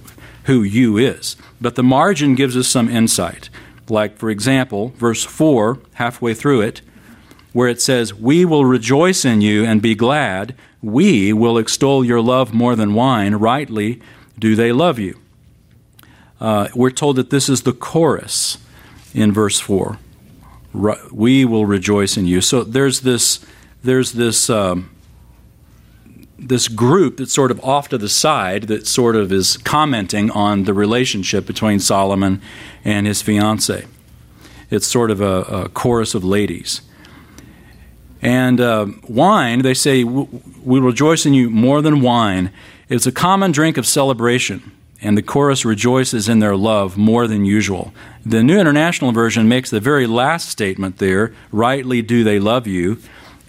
who 0.47 0.63
you 0.63 0.97
is. 0.97 1.37
But 1.61 1.75
the 1.75 1.83
margin 1.83 2.35
gives 2.35 2.57
us 2.57 2.67
some 2.67 2.89
insight. 2.89 3.49
Like, 3.87 4.17
for 4.17 4.29
example, 4.29 4.89
verse 4.97 5.23
4, 5.23 5.79
halfway 5.93 6.33
through 6.33 6.61
it, 6.61 6.81
where 7.53 7.69
it 7.69 7.81
says, 7.81 8.13
We 8.13 8.43
will 8.43 8.65
rejoice 8.65 9.23
in 9.23 9.39
you 9.39 9.63
and 9.63 9.81
be 9.81 9.95
glad. 9.95 10.55
We 10.81 11.31
will 11.31 11.57
extol 11.57 12.03
your 12.03 12.21
love 12.21 12.53
more 12.53 12.75
than 12.75 12.93
wine. 12.93 13.35
Rightly 13.35 14.01
do 14.37 14.55
they 14.55 14.71
love 14.71 14.99
you. 14.99 15.17
Uh, 16.41 16.67
we're 16.75 16.91
told 16.91 17.15
that 17.15 17.29
this 17.29 17.47
is 17.47 17.61
the 17.61 17.73
chorus 17.73 18.57
in 19.13 19.31
verse 19.31 19.59
4 19.59 19.97
we 21.11 21.45
will 21.45 21.65
rejoice 21.65 22.17
in 22.17 22.25
you. 22.25 22.41
So 22.41 22.63
there's 22.63 23.01
this 23.01 23.45
there's 23.83 24.13
this 24.13 24.49
um, 24.49 24.89
this 26.39 26.67
group 26.67 27.17
that's 27.17 27.33
sort 27.33 27.51
of 27.51 27.63
off 27.63 27.89
to 27.89 27.97
the 27.97 28.09
side 28.09 28.63
that 28.63 28.87
sort 28.87 29.15
of 29.15 29.31
is 29.31 29.57
commenting 29.57 30.29
on 30.31 30.65
the 30.65 30.73
relationship 30.73 31.45
between 31.45 31.79
Solomon 31.79 32.41
and 32.85 33.07
his 33.07 33.21
fiancee. 33.21 33.85
It's 34.69 34.87
sort 34.87 35.11
of 35.11 35.21
a, 35.21 35.41
a 35.43 35.69
chorus 35.69 36.13
of 36.13 36.23
ladies. 36.23 36.81
And 38.21 38.59
uh, 38.59 38.87
wine, 39.07 39.61
they 39.61 39.73
say, 39.73 40.03
we 40.03 40.79
rejoice 40.79 41.25
in 41.25 41.33
you 41.33 41.49
more 41.49 41.81
than 41.81 42.01
wine. 42.01 42.51
It's 42.89 43.07
a 43.07 43.11
common 43.11 43.51
drink 43.51 43.77
of 43.77 43.85
celebration 43.85 44.71
and 45.01 45.17
the 45.17 45.21
chorus 45.21 45.63
rejoices 45.63 46.27
in 46.27 46.39
their 46.39 46.55
love 46.55 46.97
more 46.97 47.27
than 47.27 47.45
usual. 47.45 47.93
The 48.25 48.43
New 48.43 48.59
International 48.59 49.11
Version 49.11 49.47
makes 49.47 49.69
the 49.69 49.79
very 49.79 50.07
last 50.07 50.49
statement 50.49 50.97
there, 50.97 51.33
rightly 51.51 52.01
do 52.01 52.23
they 52.23 52.39
love 52.39 52.65
you, 52.67 52.97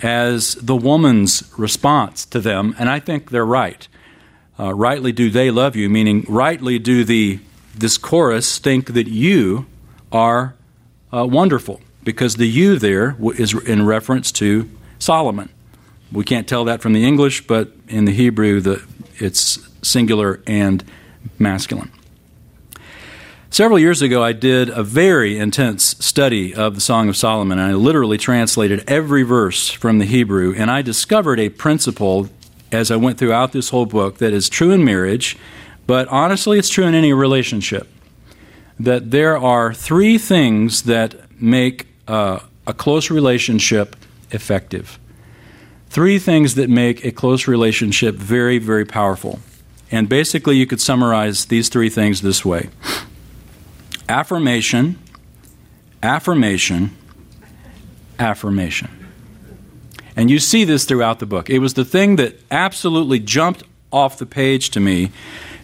as 0.03 0.55
the 0.55 0.77
woman's 0.77 1.53
response 1.57 2.25
to 2.27 2.41
them, 2.41 2.75
and 2.79 2.89
I 2.89 3.01
think 3.01 3.31
they're 3.31 3.45
right. 3.45 3.89
Uh, 4.59 4.75
rightly 4.75 5.13
do 5.13 5.31
they 5.31 5.51
love 5.51 5.77
you, 5.77 5.89
meaning 5.89 6.25
rightly 6.29 6.79
do 6.79 7.05
the 7.05 7.41
this 7.75 7.97
chorus 7.97 8.59
think 8.59 8.95
that 8.95 9.07
you 9.07 9.67
are 10.11 10.55
uh, 11.13 11.25
wonderful, 11.27 11.81
because 12.03 12.37
the 12.37 12.49
you 12.49 12.79
there 12.79 13.17
is 13.37 13.55
in 13.55 13.87
reference 13.87 14.33
to 14.33 14.69
Solomon. 14.99 15.49
We 16.11 16.25
can't 16.25 16.49
tell 16.49 16.65
that 16.65 16.81
from 16.81 16.93
the 16.93 17.05
English, 17.05 17.47
but 17.47 17.73
in 17.87 18.05
the 18.05 18.13
Hebrew, 18.13 18.61
the, 18.61 18.83
it's 19.17 19.59
singular 19.83 20.41
and 20.47 20.83
masculine. 21.39 21.93
Several 23.51 23.79
years 23.79 24.03
ago, 24.03 24.23
I 24.23 24.33
did 24.33 24.69
a 24.69 24.83
very 24.83 25.39
intense 25.39 25.97
study 26.05 26.55
of 26.55 26.75
the 26.75 26.83
Song 26.83 27.09
of 27.09 27.17
Solomon, 27.17 27.59
and 27.59 27.73
I 27.73 27.75
literally 27.75 28.19
translated 28.19 28.85
every 28.87 29.23
verse 29.23 29.71
from 29.71 29.99
the 29.99 30.05
Hebrew, 30.05 30.55
and 30.55 30.71
I 30.71 30.83
discovered 30.83 31.41
a 31.41 31.49
principle 31.49 32.29
as 32.71 32.91
I 32.91 32.97
went 32.97 33.19
throughout 33.19 33.53
this 33.53 33.71
whole 33.71 33.87
book 33.87 34.19
that 34.19 34.35
is 34.35 34.51
true 34.51 34.71
in 34.71 34.85
marriage, 34.85 35.39
but 35.87 36.07
honestly, 36.09 36.59
it's 36.59 36.69
true 36.69 36.85
in 36.85 36.95
any 36.95 37.15
relationship. 37.15 37.89
That 38.79 39.11
there 39.11 39.39
are 39.39 39.73
three 39.73 40.19
things 40.19 40.83
that 40.83 41.15
make 41.41 41.89
uh, 42.07 42.41
a 42.67 42.75
close 42.75 43.11
relationship 43.11 43.97
effective. 44.31 44.99
Three 45.89 46.19
things 46.19 46.55
that 46.57 46.69
make 46.69 47.03
a 47.03 47.11
close 47.11 47.49
relationship 47.49 48.15
very, 48.15 48.59
very 48.59 48.85
powerful. 48.85 49.41
And 49.91 50.07
basically, 50.07 50.57
you 50.59 50.67
could 50.67 50.83
summarize 50.83 51.47
these 51.47 51.71
three 51.71 51.89
things 51.89 52.21
this 52.21 52.45
way 52.45 52.69
affirmation, 54.09 54.99
affirmation, 56.03 56.97
affirmation. 58.19 58.89
And 60.17 60.31
you 60.31 60.39
see 60.39 60.65
this 60.65 60.85
throughout 60.85 61.19
the 61.19 61.27
book. 61.27 61.49
It 61.49 61.61
was 61.61 61.75
the 61.75 61.85
thing 61.85 62.17
that 62.17 62.41
absolutely 62.51 63.21
jumped 63.21 63.63
off 63.93 64.19
the 64.19 64.27
page 64.27 64.71
to 64.71 64.81
me 64.81 65.11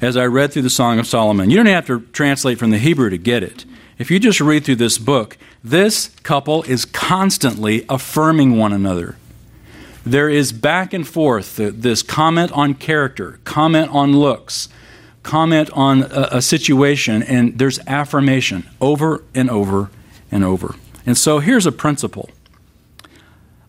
as 0.01 0.17
I 0.17 0.27
read 0.27 0.53
through 0.53 0.63
the 0.63 0.71
Song 0.71 0.99
of 0.99 1.07
Solomon. 1.07 1.51
You 1.51 1.57
don't 1.57 1.67
have 1.67 1.87
to 1.87 2.01
translate 2.13 2.59
from 2.59 2.71
the 2.71 2.79
Hebrew 2.79 3.11
to 3.11 3.19
get 3.19 3.43
it. 3.43 3.65
If 3.99 4.11
you 4.11 4.19
just 4.19 4.41
read 4.41 4.65
through 4.65 4.77
this 4.77 4.99
book, 4.99 5.37
this 5.63 6.09
couple 6.23 6.63
is 6.65 6.85
constantly 6.85 7.85
affirming 7.89 8.57
one 8.59 8.73
another 8.73 9.17
there 10.05 10.29
is 10.29 10.53
back 10.53 10.93
and 10.93 11.07
forth 11.07 11.57
this 11.57 12.03
comment 12.03 12.53
on 12.53 12.75
character, 12.75 13.39
comment 13.45 13.91
on 13.91 14.17
looks, 14.17 14.69
comment 15.25 15.71
on 15.73 16.03
a, 16.03 16.29
a, 16.33 16.43
situation, 16.43 17.23
and 17.25 17.59
there's 17.59 17.81
affirmation 17.87 18.69
over 18.81 19.25
and 19.35 19.51
over 19.51 19.91
and 20.31 20.45
over. 20.45 20.77
And 21.05 21.19
so 21.19 21.41
here's 21.41 21.67
a 21.67 21.73
principle 21.73 22.31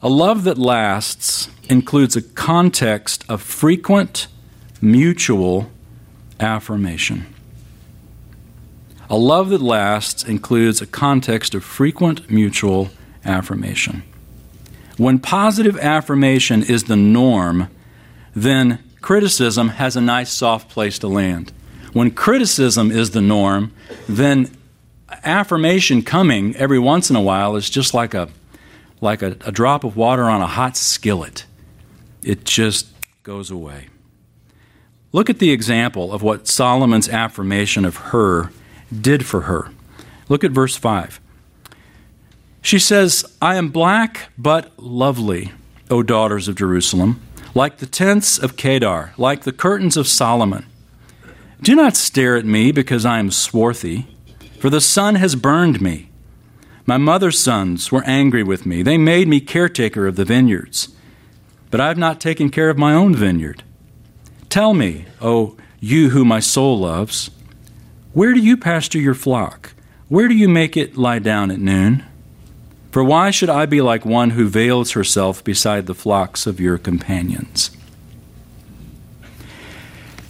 a 0.02 0.10
love 0.10 0.44
that 0.44 0.60
lasts 0.60 1.50
includes 1.68 2.16
a 2.16 2.22
context 2.22 3.26
of 3.28 3.42
frequent 3.42 4.28
mutual 4.80 5.72
affirmation. 6.40 7.26
A 9.10 9.18
love 9.18 9.50
that 9.50 9.62
lasts 9.62 10.24
includes 10.24 10.82
a 10.82 10.86
context 10.86 11.56
of 11.56 11.64
frequent 11.64 12.30
mutual 12.30 12.90
affirmation. 13.24 14.04
When 14.98 15.20
positive 15.20 15.78
affirmation 15.78 16.64
is 16.64 16.86
the 16.86 16.96
norm, 16.96 17.70
then 18.36 18.84
criticism 19.06 19.70
has 19.70 19.96
a 19.96 20.02
nice 20.02 20.32
soft 20.32 20.68
place 20.68 20.98
to 20.98 21.08
land. 21.08 21.54
When 21.94 22.10
criticism 22.10 22.90
is 22.90 23.12
the 23.12 23.22
norm, 23.22 23.72
then 24.10 24.50
affirmation 25.24 26.02
coming 26.02 26.56
every 26.56 26.80
once 26.80 27.12
in 27.12 27.16
a 27.16 27.22
while 27.22 27.56
is 27.56 27.70
just 27.70 27.94
like 27.94 28.16
a 28.16 28.30
like 29.02 29.22
a, 29.22 29.38
a 29.42 29.52
drop 29.52 29.84
of 29.84 29.96
water 29.96 30.24
on 30.24 30.42
a 30.42 30.48
hot 30.48 30.76
skillet. 30.76 31.46
It 32.24 32.46
just 32.46 32.88
goes 33.22 33.52
away. 33.52 33.90
Look 35.12 35.30
at 35.30 35.38
the 35.38 35.52
example 35.52 36.12
of 36.12 36.24
what 36.24 36.48
Solomon's 36.48 37.08
affirmation 37.08 37.86
of 37.86 37.98
her 37.98 38.50
did 38.92 39.24
for 39.24 39.42
her. 39.42 39.70
Look 40.30 40.44
at 40.44 40.50
verse 40.50 40.76
5. 40.78 41.22
She 42.64 42.80
says, 42.80 43.24
I 43.40 43.58
am 43.58 43.70
black 43.70 44.32
but 44.36 44.72
lovely, 44.80 45.52
O 45.92 46.02
daughters 46.02 46.48
of 46.48 46.56
Jerusalem, 46.56 47.22
like 47.56 47.78
the 47.78 47.86
tents 47.86 48.38
of 48.38 48.58
Kedar, 48.58 49.14
like 49.18 49.44
the 49.44 49.54
curtains 49.54 49.96
of 49.96 50.08
Solomon. 50.08 50.66
Do 51.62 51.74
not 51.74 51.96
stare 51.96 52.36
at 52.36 52.46
me 52.46 52.72
because 52.72 53.06
I 53.06 53.18
am 53.18 53.32
swarthy, 53.32 54.08
for 54.60 54.70
the 54.70 54.82
sun 54.82 55.16
has 55.16 55.36
burned 55.36 55.82
me. 55.82 56.10
My 56.86 56.98
mother's 56.98 57.40
sons 57.40 57.92
were 57.92 58.04
angry 58.06 58.44
with 58.44 58.66
me. 58.66 58.84
They 58.84 58.98
made 58.98 59.28
me 59.30 59.40
caretaker 59.40 60.06
of 60.06 60.18
the 60.18 60.26
vineyards. 60.26 60.90
But 61.72 61.82
I 61.82 61.88
have 61.88 61.98
not 61.98 62.22
taken 62.22 62.50
care 62.50 62.70
of 62.70 62.78
my 62.78 62.94
own 62.94 63.16
vineyard. 63.16 63.64
Tell 64.50 64.74
me, 64.74 65.06
O 65.22 65.58
you 65.80 66.10
who 66.10 66.26
my 66.26 66.40
soul 66.40 66.80
loves, 66.80 67.32
where 68.14 68.34
do 68.34 68.40
you 68.40 68.58
pasture 68.58 69.00
your 69.00 69.14
flock? 69.14 69.74
Where 70.10 70.28
do 70.28 70.36
you 70.36 70.50
make 70.50 70.76
it 70.76 70.98
lie 70.98 71.20
down 71.20 71.52
at 71.52 71.60
noon? 71.60 72.04
For 72.96 73.04
why 73.04 73.30
should 73.30 73.50
I 73.50 73.66
be 73.66 73.82
like 73.82 74.06
one 74.06 74.30
who 74.30 74.48
veils 74.48 74.92
herself 74.92 75.44
beside 75.44 75.86
the 75.86 75.94
flocks 75.94 76.48
of 76.48 76.62
your 76.62 76.78
companions? 76.78 77.72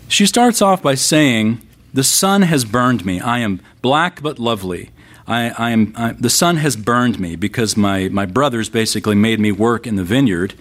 She 0.07 0.25
starts 0.25 0.63
off 0.63 0.81
by 0.81 0.95
saying 0.95 1.61
The 1.93 2.03
sun 2.03 2.41
has 2.41 2.65
burned 2.65 3.05
me. 3.05 3.19
I 3.19 3.37
am 3.37 3.61
black 3.83 4.19
but 4.23 4.39
lovely. 4.39 4.89
I, 5.27 5.49
I 5.51 5.69
am, 5.69 5.93
I, 5.95 6.13
the 6.13 6.31
sun 6.31 6.55
has 6.55 6.75
burned 6.75 7.19
me 7.19 7.35
because 7.35 7.77
my, 7.77 8.09
my 8.09 8.25
brothers 8.25 8.67
basically 8.67 9.13
made 9.13 9.39
me 9.39 9.51
work 9.51 9.85
in 9.85 9.95
the 9.95 10.03
vineyard. 10.03 10.55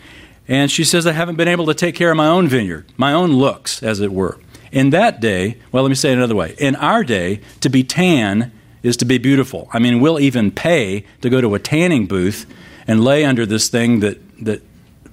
And 0.47 0.71
she 0.71 0.85
says, 0.85 1.07
I 1.07 1.13
haven't 1.13 1.37
been 1.37 1.49
able 1.49 1.65
to 1.65 1.75
take 1.75 1.95
care 1.95 2.11
of 2.11 2.19
my 2.19 2.29
own 2.29 2.49
vineyard, 2.49 2.85
my 2.99 3.15
own 3.15 3.33
looks, 3.33 3.83
as 3.83 4.01
it 4.01 4.13
were. 4.13 4.39
In 4.71 4.91
that 4.91 5.23
day, 5.23 5.57
well, 5.73 5.83
let 5.83 5.89
me 5.89 5.95
say 5.95 6.13
it 6.13 6.19
another 6.19 6.37
way. 6.37 6.55
In 6.59 6.77
our 6.77 7.03
day, 7.03 7.41
to 7.63 7.71
be 7.71 7.83
tan 7.83 8.53
is 8.85 8.97
to 8.99 9.05
be 9.05 9.19
beautiful. 9.19 9.69
I 9.73 9.81
mean, 9.81 9.99
we'll 9.99 10.21
even 10.21 10.53
pay 10.53 11.05
to 11.23 11.31
go 11.31 11.41
to 11.41 11.57
a 11.57 11.59
tanning 11.59 12.07
booth 12.07 12.47
and 12.87 13.03
lay 13.03 13.25
under 13.25 13.47
this 13.47 13.69
thing 13.69 14.01
that, 14.01 14.19
that 14.45 14.63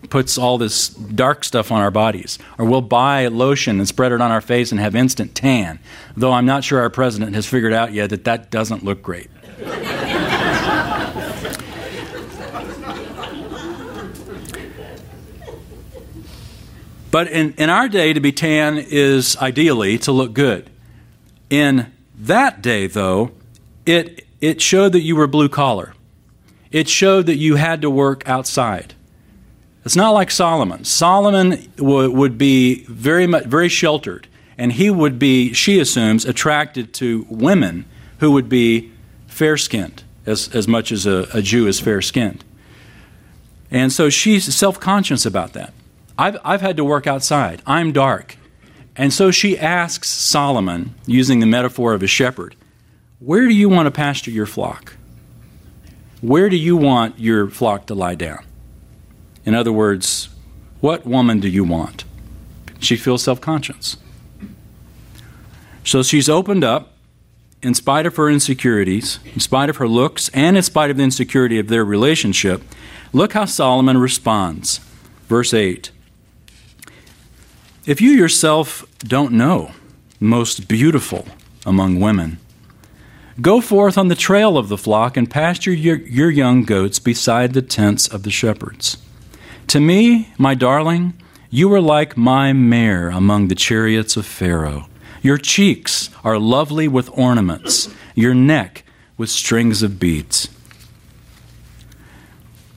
puts 0.09 0.37
all 0.37 0.57
this 0.57 0.89
dark 0.89 1.45
stuff 1.45 1.71
on 1.71 1.79
our 1.81 1.89
bodies. 1.89 2.37
Or 2.59 2.65
we'll 2.65 2.81
buy 2.81 3.27
lotion 3.27 3.79
and 3.79 3.87
spread 3.87 4.11
it 4.11 4.19
on 4.19 4.29
our 4.29 4.41
face 4.41 4.71
and 4.71 4.79
have 4.81 4.93
instant 4.93 5.33
tan. 5.33 5.79
Though 6.17 6.33
I'm 6.33 6.45
not 6.45 6.65
sure 6.65 6.81
our 6.81 6.89
president 6.89 7.33
has 7.33 7.47
figured 7.47 7.73
out 7.73 7.93
yet 7.93 8.09
that 8.09 8.25
that 8.25 8.51
doesn't 8.51 8.83
look 8.83 9.01
great. 9.01 9.29
but 17.09 17.27
in, 17.29 17.53
in 17.53 17.69
our 17.69 17.87
day, 17.87 18.11
to 18.11 18.19
be 18.19 18.33
tan 18.33 18.77
is 18.77 19.37
ideally 19.37 19.97
to 19.99 20.11
look 20.11 20.33
good. 20.33 20.69
In 21.49 21.91
that 22.17 22.61
day, 22.61 22.87
though, 22.87 23.31
it, 23.85 24.25
it 24.39 24.61
showed 24.61 24.93
that 24.93 25.01
you 25.01 25.15
were 25.15 25.27
blue 25.27 25.49
collar. 25.49 25.93
It 26.71 26.87
showed 26.87 27.25
that 27.25 27.37
you 27.37 27.55
had 27.55 27.81
to 27.81 27.89
work 27.89 28.27
outside. 28.27 28.93
It's 29.83 29.95
not 29.95 30.11
like 30.11 30.31
Solomon. 30.31 30.85
Solomon 30.85 31.71
w- 31.75 32.11
would 32.11 32.37
be 32.37 32.85
very 32.85 33.27
much, 33.27 33.45
very 33.45 33.67
sheltered, 33.69 34.27
and 34.57 34.71
he 34.71 34.89
would 34.89 35.17
be, 35.17 35.53
she 35.53 35.79
assumes, 35.79 36.23
attracted 36.25 36.93
to 36.95 37.25
women 37.29 37.85
who 38.19 38.31
would 38.31 38.47
be 38.47 38.91
fair 39.27 39.57
skinned, 39.57 40.03
as, 40.25 40.53
as 40.55 40.67
much 40.67 40.91
as 40.91 41.05
a, 41.05 41.27
a 41.33 41.41
Jew 41.41 41.67
is 41.67 41.79
fair 41.79 42.01
skinned. 42.01 42.43
And 43.71 43.91
so 43.91 44.09
she's 44.09 44.53
self 44.53 44.79
conscious 44.79 45.25
about 45.25 45.53
that. 45.53 45.73
I've, 46.17 46.37
I've 46.43 46.61
had 46.61 46.77
to 46.77 46.83
work 46.83 47.07
outside. 47.07 47.61
I'm 47.65 47.91
dark. 47.91 48.37
And 48.95 49.11
so 49.11 49.31
she 49.31 49.57
asks 49.57 50.09
Solomon, 50.09 50.93
using 51.07 51.39
the 51.39 51.45
metaphor 51.45 51.93
of 51.93 52.03
a 52.03 52.07
shepherd, 52.07 52.55
Where 53.21 53.47
do 53.47 53.53
you 53.53 53.69
want 53.69 53.85
to 53.85 53.91
pasture 53.91 54.31
your 54.31 54.47
flock? 54.47 54.95
Where 56.21 56.49
do 56.49 56.57
you 56.57 56.75
want 56.75 57.19
your 57.19 57.51
flock 57.51 57.85
to 57.85 57.93
lie 57.93 58.15
down? 58.15 58.43
In 59.45 59.53
other 59.53 59.71
words, 59.71 60.29
what 60.79 61.05
woman 61.05 61.39
do 61.39 61.47
you 61.47 61.63
want? 61.63 62.03
She 62.79 62.97
feels 62.97 63.21
self 63.21 63.39
conscious. 63.39 63.97
So 65.83 66.01
she's 66.01 66.29
opened 66.29 66.63
up 66.63 66.93
in 67.61 67.75
spite 67.75 68.07
of 68.07 68.15
her 68.15 68.27
insecurities, 68.27 69.19
in 69.35 69.39
spite 69.39 69.69
of 69.69 69.77
her 69.77 69.87
looks, 69.87 70.29
and 70.29 70.57
in 70.57 70.63
spite 70.63 70.89
of 70.89 70.97
the 70.97 71.03
insecurity 71.03 71.59
of 71.59 71.67
their 71.67 71.85
relationship. 71.85 72.63
Look 73.13 73.33
how 73.33 73.45
Solomon 73.45 73.99
responds. 73.99 74.79
Verse 75.27 75.53
8 75.53 75.91
If 77.85 78.01
you 78.01 78.09
yourself 78.13 78.83
don't 78.97 79.33
know, 79.33 79.73
most 80.19 80.67
beautiful 80.67 81.27
among 81.67 81.99
women, 81.99 82.39
go 83.39 83.61
forth 83.61 83.97
on 83.97 84.07
the 84.07 84.15
trail 84.15 84.57
of 84.57 84.67
the 84.67 84.77
flock 84.77 85.15
and 85.15 85.29
pasture 85.29 85.71
your, 85.71 85.97
your 85.97 86.29
young 86.29 86.63
goats 86.63 86.99
beside 86.99 87.53
the 87.53 87.61
tents 87.61 88.07
of 88.07 88.23
the 88.23 88.31
shepherds. 88.31 88.97
To 89.67 89.79
me, 89.79 90.33
my 90.37 90.53
darling, 90.53 91.13
you 91.49 91.73
are 91.73 91.81
like 91.81 92.17
my 92.17 92.51
mare 92.51 93.09
among 93.09 93.47
the 93.47 93.55
chariots 93.55 94.17
of 94.17 94.25
Pharaoh. 94.25 94.87
Your 95.21 95.37
cheeks 95.37 96.09
are 96.23 96.39
lovely 96.39 96.87
with 96.87 97.09
ornaments, 97.17 97.93
your 98.15 98.33
neck 98.33 98.83
with 99.17 99.29
strings 99.29 99.83
of 99.83 99.99
beads. 99.99 100.49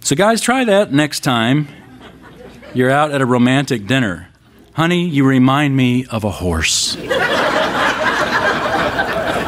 So, 0.01 0.15
guys, 0.15 0.43
try 0.43 0.65
that 0.65 0.93
next 0.93 1.21
time 1.21 1.67
you're 2.75 2.91
out 2.91 3.11
at 3.13 3.23
a 3.23 3.27
romantic 3.27 3.87
dinner. 3.87 4.29
Honey, 4.75 5.09
you 5.09 5.25
remind 5.25 5.77
me 5.77 6.05
of 6.07 6.25
a 6.25 6.31
horse. 6.31 6.97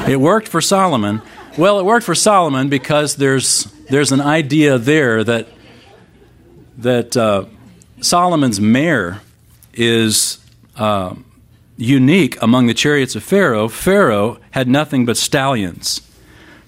It 0.08 0.20
worked 0.20 0.48
for 0.48 0.60
Solomon. 0.60 1.22
Well, 1.58 1.78
it 1.78 1.84
worked 1.84 2.04
for 2.04 2.14
Solomon 2.14 2.68
because 2.68 3.16
there's, 3.16 3.64
there's 3.88 4.12
an 4.12 4.20
idea 4.20 4.78
there 4.78 5.24
that 5.24 5.48
that 6.78 7.16
uh, 7.16 7.46
Solomon's 8.00 8.60
mare 8.60 9.20
is 9.72 10.38
uh, 10.76 11.14
unique 11.76 12.40
among 12.42 12.66
the 12.66 12.74
chariots 12.74 13.16
of 13.16 13.22
Pharaoh. 13.22 13.68
Pharaoh 13.68 14.38
had 14.50 14.68
nothing 14.68 15.06
but 15.06 15.16
stallions. 15.16 16.00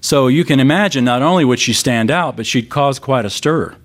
So 0.01 0.27
you 0.27 0.45
can 0.45 0.59
imagine 0.59 1.03
not 1.03 1.21
only 1.21 1.45
would 1.45 1.59
she 1.59 1.73
stand 1.73 2.09
out, 2.09 2.35
but 2.35 2.45
she'd 2.45 2.69
cause 2.69 2.99
quite 2.99 3.25
a 3.25 3.29
stir. 3.29 3.75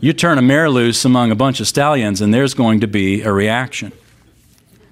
You 0.00 0.12
turn 0.12 0.38
a 0.38 0.42
mare 0.42 0.70
loose 0.70 1.04
among 1.04 1.30
a 1.30 1.36
bunch 1.36 1.60
of 1.60 1.68
stallions, 1.68 2.20
and 2.20 2.32
there's 2.32 2.54
going 2.54 2.80
to 2.80 2.86
be 2.86 3.22
a 3.22 3.32
reaction. 3.32 3.92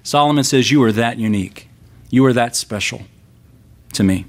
Solomon 0.03 0.43
says, 0.43 0.71
You 0.71 0.83
are 0.83 0.91
that 0.91 1.17
unique. 1.17 1.69
You 2.09 2.25
are 2.25 2.33
that 2.33 2.55
special 2.55 3.01
to 3.93 4.03
me. 4.03 4.25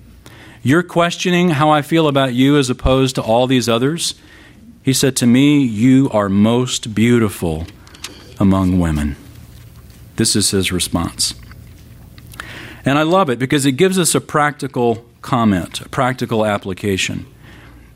You're 0.62 0.82
questioning 0.82 1.50
how 1.50 1.70
I 1.70 1.82
feel 1.82 2.08
about 2.08 2.32
you 2.32 2.56
as 2.56 2.70
opposed 2.70 3.14
to 3.16 3.22
all 3.22 3.46
these 3.46 3.68
others. 3.68 4.14
He 4.82 4.92
said, 4.92 5.16
To 5.16 5.26
me, 5.26 5.62
you 5.62 6.08
are 6.10 6.28
most 6.28 6.94
beautiful 6.94 7.66
among 8.38 8.78
women. 8.78 9.16
This 10.16 10.34
is 10.34 10.50
his 10.50 10.72
response. 10.72 11.34
And 12.84 12.98
I 12.98 13.02
love 13.02 13.30
it 13.30 13.38
because 13.38 13.66
it 13.66 13.72
gives 13.72 13.98
us 13.98 14.14
a 14.14 14.20
practical 14.20 15.04
comment, 15.22 15.80
a 15.80 15.88
practical 15.88 16.44
application 16.44 17.26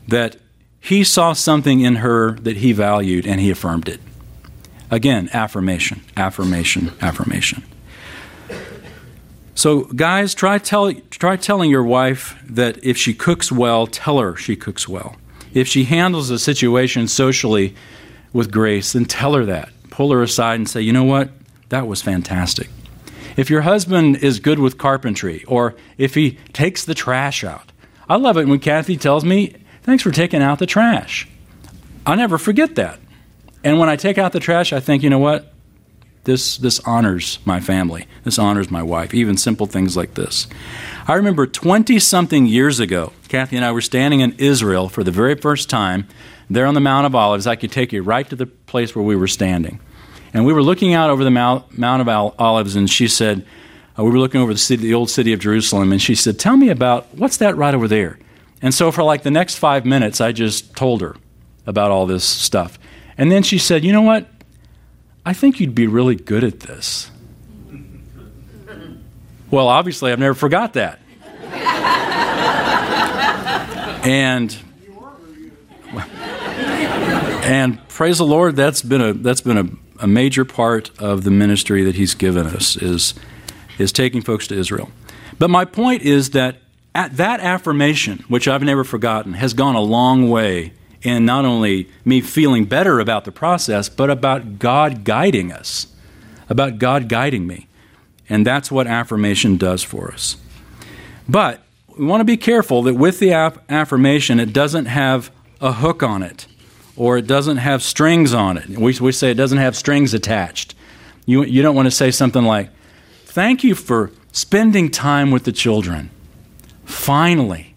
that 0.07 0.37
he 0.79 1.03
saw 1.03 1.33
something 1.33 1.81
in 1.81 1.97
her 1.97 2.33
that 2.39 2.57
he 2.57 2.71
valued 2.71 3.27
and 3.27 3.39
he 3.39 3.49
affirmed 3.49 3.87
it. 3.87 3.99
Again, 4.89 5.29
affirmation, 5.33 6.01
affirmation, 6.17 6.91
affirmation. 7.01 7.63
So, 9.59 9.81
guys, 9.81 10.33
try, 10.33 10.57
tell, 10.57 10.93
try 11.09 11.35
telling 11.35 11.69
your 11.69 11.83
wife 11.83 12.41
that 12.45 12.81
if 12.81 12.95
she 12.95 13.13
cooks 13.13 13.51
well, 13.51 13.87
tell 13.87 14.17
her 14.19 14.37
she 14.37 14.55
cooks 14.55 14.87
well. 14.87 15.17
If 15.53 15.67
she 15.67 15.83
handles 15.83 16.29
a 16.29 16.39
situation 16.39 17.09
socially 17.09 17.75
with 18.31 18.53
grace, 18.53 18.93
then 18.93 19.03
tell 19.03 19.33
her 19.33 19.43
that. 19.43 19.67
Pull 19.89 20.13
her 20.13 20.23
aside 20.23 20.55
and 20.55 20.69
say, 20.69 20.79
you 20.79 20.93
know 20.93 21.03
what? 21.03 21.31
That 21.67 21.87
was 21.87 22.01
fantastic. 22.01 22.69
If 23.35 23.49
your 23.49 23.59
husband 23.59 24.23
is 24.23 24.39
good 24.39 24.59
with 24.59 24.77
carpentry, 24.77 25.43
or 25.43 25.75
if 25.97 26.15
he 26.15 26.37
takes 26.53 26.85
the 26.85 26.95
trash 26.95 27.43
out, 27.43 27.73
I 28.07 28.15
love 28.15 28.37
it 28.37 28.47
when 28.47 28.59
Kathy 28.59 28.95
tells 28.95 29.25
me, 29.25 29.57
thanks 29.83 30.03
for 30.03 30.11
taking 30.11 30.41
out 30.41 30.59
the 30.59 30.67
trash. 30.67 31.27
I 32.05 32.15
never 32.15 32.37
forget 32.37 32.75
that. 32.75 32.97
And 33.65 33.77
when 33.77 33.89
I 33.89 33.97
take 33.97 34.17
out 34.17 34.31
the 34.31 34.39
trash, 34.39 34.71
I 34.71 34.79
think, 34.79 35.03
you 35.03 35.09
know 35.09 35.19
what? 35.19 35.48
This, 36.29 36.57
this 36.57 36.79
honors 36.81 37.39
my 37.43 37.59
family. 37.59 38.05
This 38.23 38.37
honors 38.37 38.69
my 38.69 38.83
wife. 38.83 39.15
Even 39.15 39.35
simple 39.35 39.65
things 39.65 39.97
like 39.97 40.13
this. 40.13 40.45
I 41.07 41.15
remember 41.15 41.47
20 41.47 41.97
something 41.97 42.45
years 42.45 42.79
ago, 42.79 43.13
Kathy 43.29 43.55
and 43.55 43.65
I 43.65 43.71
were 43.71 43.81
standing 43.81 44.19
in 44.19 44.33
Israel 44.37 44.89
for 44.89 45.03
the 45.03 45.09
very 45.09 45.33
first 45.33 45.71
time, 45.71 46.07
there 46.47 46.67
on 46.67 46.75
the 46.75 46.81
Mount 46.81 47.07
of 47.07 47.15
Olives. 47.15 47.47
I 47.47 47.55
could 47.55 47.71
take 47.71 47.91
you 47.91 48.03
right 48.03 48.29
to 48.29 48.35
the 48.35 48.45
place 48.45 48.95
where 48.95 49.03
we 49.03 49.15
were 49.15 49.25
standing. 49.25 49.79
And 50.31 50.45
we 50.45 50.53
were 50.53 50.61
looking 50.61 50.93
out 50.93 51.09
over 51.09 51.23
the 51.23 51.31
Mount, 51.31 51.75
Mount 51.75 52.07
of 52.07 52.07
Olives, 52.37 52.75
and 52.75 52.87
she 52.87 53.07
said, 53.07 53.43
uh, 53.97 54.03
We 54.03 54.11
were 54.11 54.19
looking 54.19 54.39
over 54.39 54.53
the, 54.53 54.59
city, 54.59 54.83
the 54.83 54.93
old 54.93 55.09
city 55.09 55.33
of 55.33 55.39
Jerusalem, 55.39 55.91
and 55.91 55.99
she 55.99 56.13
said, 56.13 56.37
Tell 56.37 56.57
me 56.57 56.69
about 56.69 57.07
what's 57.15 57.37
that 57.37 57.57
right 57.57 57.73
over 57.73 57.87
there? 57.87 58.19
And 58.61 58.71
so 58.71 58.91
for 58.91 59.01
like 59.01 59.23
the 59.23 59.31
next 59.31 59.55
five 59.55 59.83
minutes, 59.83 60.21
I 60.21 60.31
just 60.31 60.75
told 60.75 61.01
her 61.01 61.15
about 61.65 61.89
all 61.89 62.05
this 62.05 62.23
stuff. 62.23 62.77
And 63.17 63.31
then 63.31 63.41
she 63.41 63.57
said, 63.57 63.83
You 63.83 63.93
know 63.93 64.03
what? 64.03 64.27
I 65.25 65.33
think 65.33 65.59
you'd 65.59 65.75
be 65.75 65.87
really 65.87 66.15
good 66.15 66.43
at 66.43 66.61
this. 66.61 67.11
Well, 69.51 69.67
obviously, 69.67 70.11
I've 70.11 70.19
never 70.19 70.35
forgot 70.35 70.73
that. 70.73 70.99
and 74.05 74.57
and 77.43 77.87
praise 77.89 78.19
the 78.19 78.25
Lord, 78.25 78.55
that's 78.55 78.81
been 78.81 79.01
a 79.01 79.13
that's 79.13 79.41
been 79.41 79.57
a, 79.57 80.03
a 80.03 80.07
major 80.07 80.45
part 80.45 80.91
of 80.99 81.23
the 81.23 81.31
ministry 81.31 81.83
that 81.83 81.95
He's 81.95 82.13
given 82.13 82.45
us 82.45 82.75
is 82.75 83.15
is 83.77 83.91
taking 83.91 84.21
folks 84.21 84.47
to 84.47 84.55
Israel. 84.55 84.91
But 85.39 85.49
my 85.49 85.65
point 85.65 86.03
is 86.03 86.31
that 86.31 86.57
at 86.93 87.17
that 87.17 87.39
affirmation, 87.39 88.23
which 88.27 88.47
I've 88.47 88.63
never 88.63 88.83
forgotten, 88.83 89.33
has 89.33 89.53
gone 89.53 89.75
a 89.75 89.81
long 89.81 90.29
way 90.29 90.73
in 91.01 91.25
not 91.25 91.45
only 91.45 91.89
me 92.03 92.21
feeling 92.21 92.65
better 92.65 92.99
about 92.99 93.25
the 93.25 93.31
process, 93.31 93.89
but 93.89 94.09
about 94.09 94.59
God 94.59 95.03
guiding 95.03 95.51
us, 95.51 95.87
about 96.49 96.77
God 96.79 97.07
guiding 97.07 97.47
me. 97.47 97.67
And 98.27 98.45
that's 98.45 98.71
what 98.71 98.85
affirmation 98.87 99.57
does 99.57 99.83
for 99.83 100.11
us. 100.11 100.37
But 101.27 101.61
we 101.97 102.05
want 102.05 102.21
to 102.21 102.25
be 102.25 102.37
careful 102.37 102.83
that 102.83 102.93
with 102.93 103.19
the 103.19 103.33
affirmation, 103.33 104.39
it 104.39 104.53
doesn't 104.53 104.85
have 104.85 105.31
a 105.61 105.73
hook 105.73 106.03
on 106.03 106.23
it 106.23 106.47
or 106.95 107.17
it 107.17 107.27
doesn't 107.27 107.57
have 107.57 107.81
strings 107.81 108.33
on 108.33 108.57
it. 108.57 108.69
We, 108.69 108.97
we 108.99 109.11
say 109.11 109.31
it 109.31 109.35
doesn't 109.35 109.57
have 109.57 109.75
strings 109.75 110.13
attached. 110.13 110.75
You, 111.25 111.43
you 111.43 111.61
don't 111.61 111.75
want 111.75 111.87
to 111.87 111.91
say 111.91 112.11
something 112.11 112.43
like, 112.43 112.69
Thank 113.25 113.63
you 113.63 113.75
for 113.75 114.11
spending 114.31 114.89
time 114.89 115.29
with 115.29 115.43
the 115.43 115.51
children. 115.51 116.09
Finally. 116.83 117.68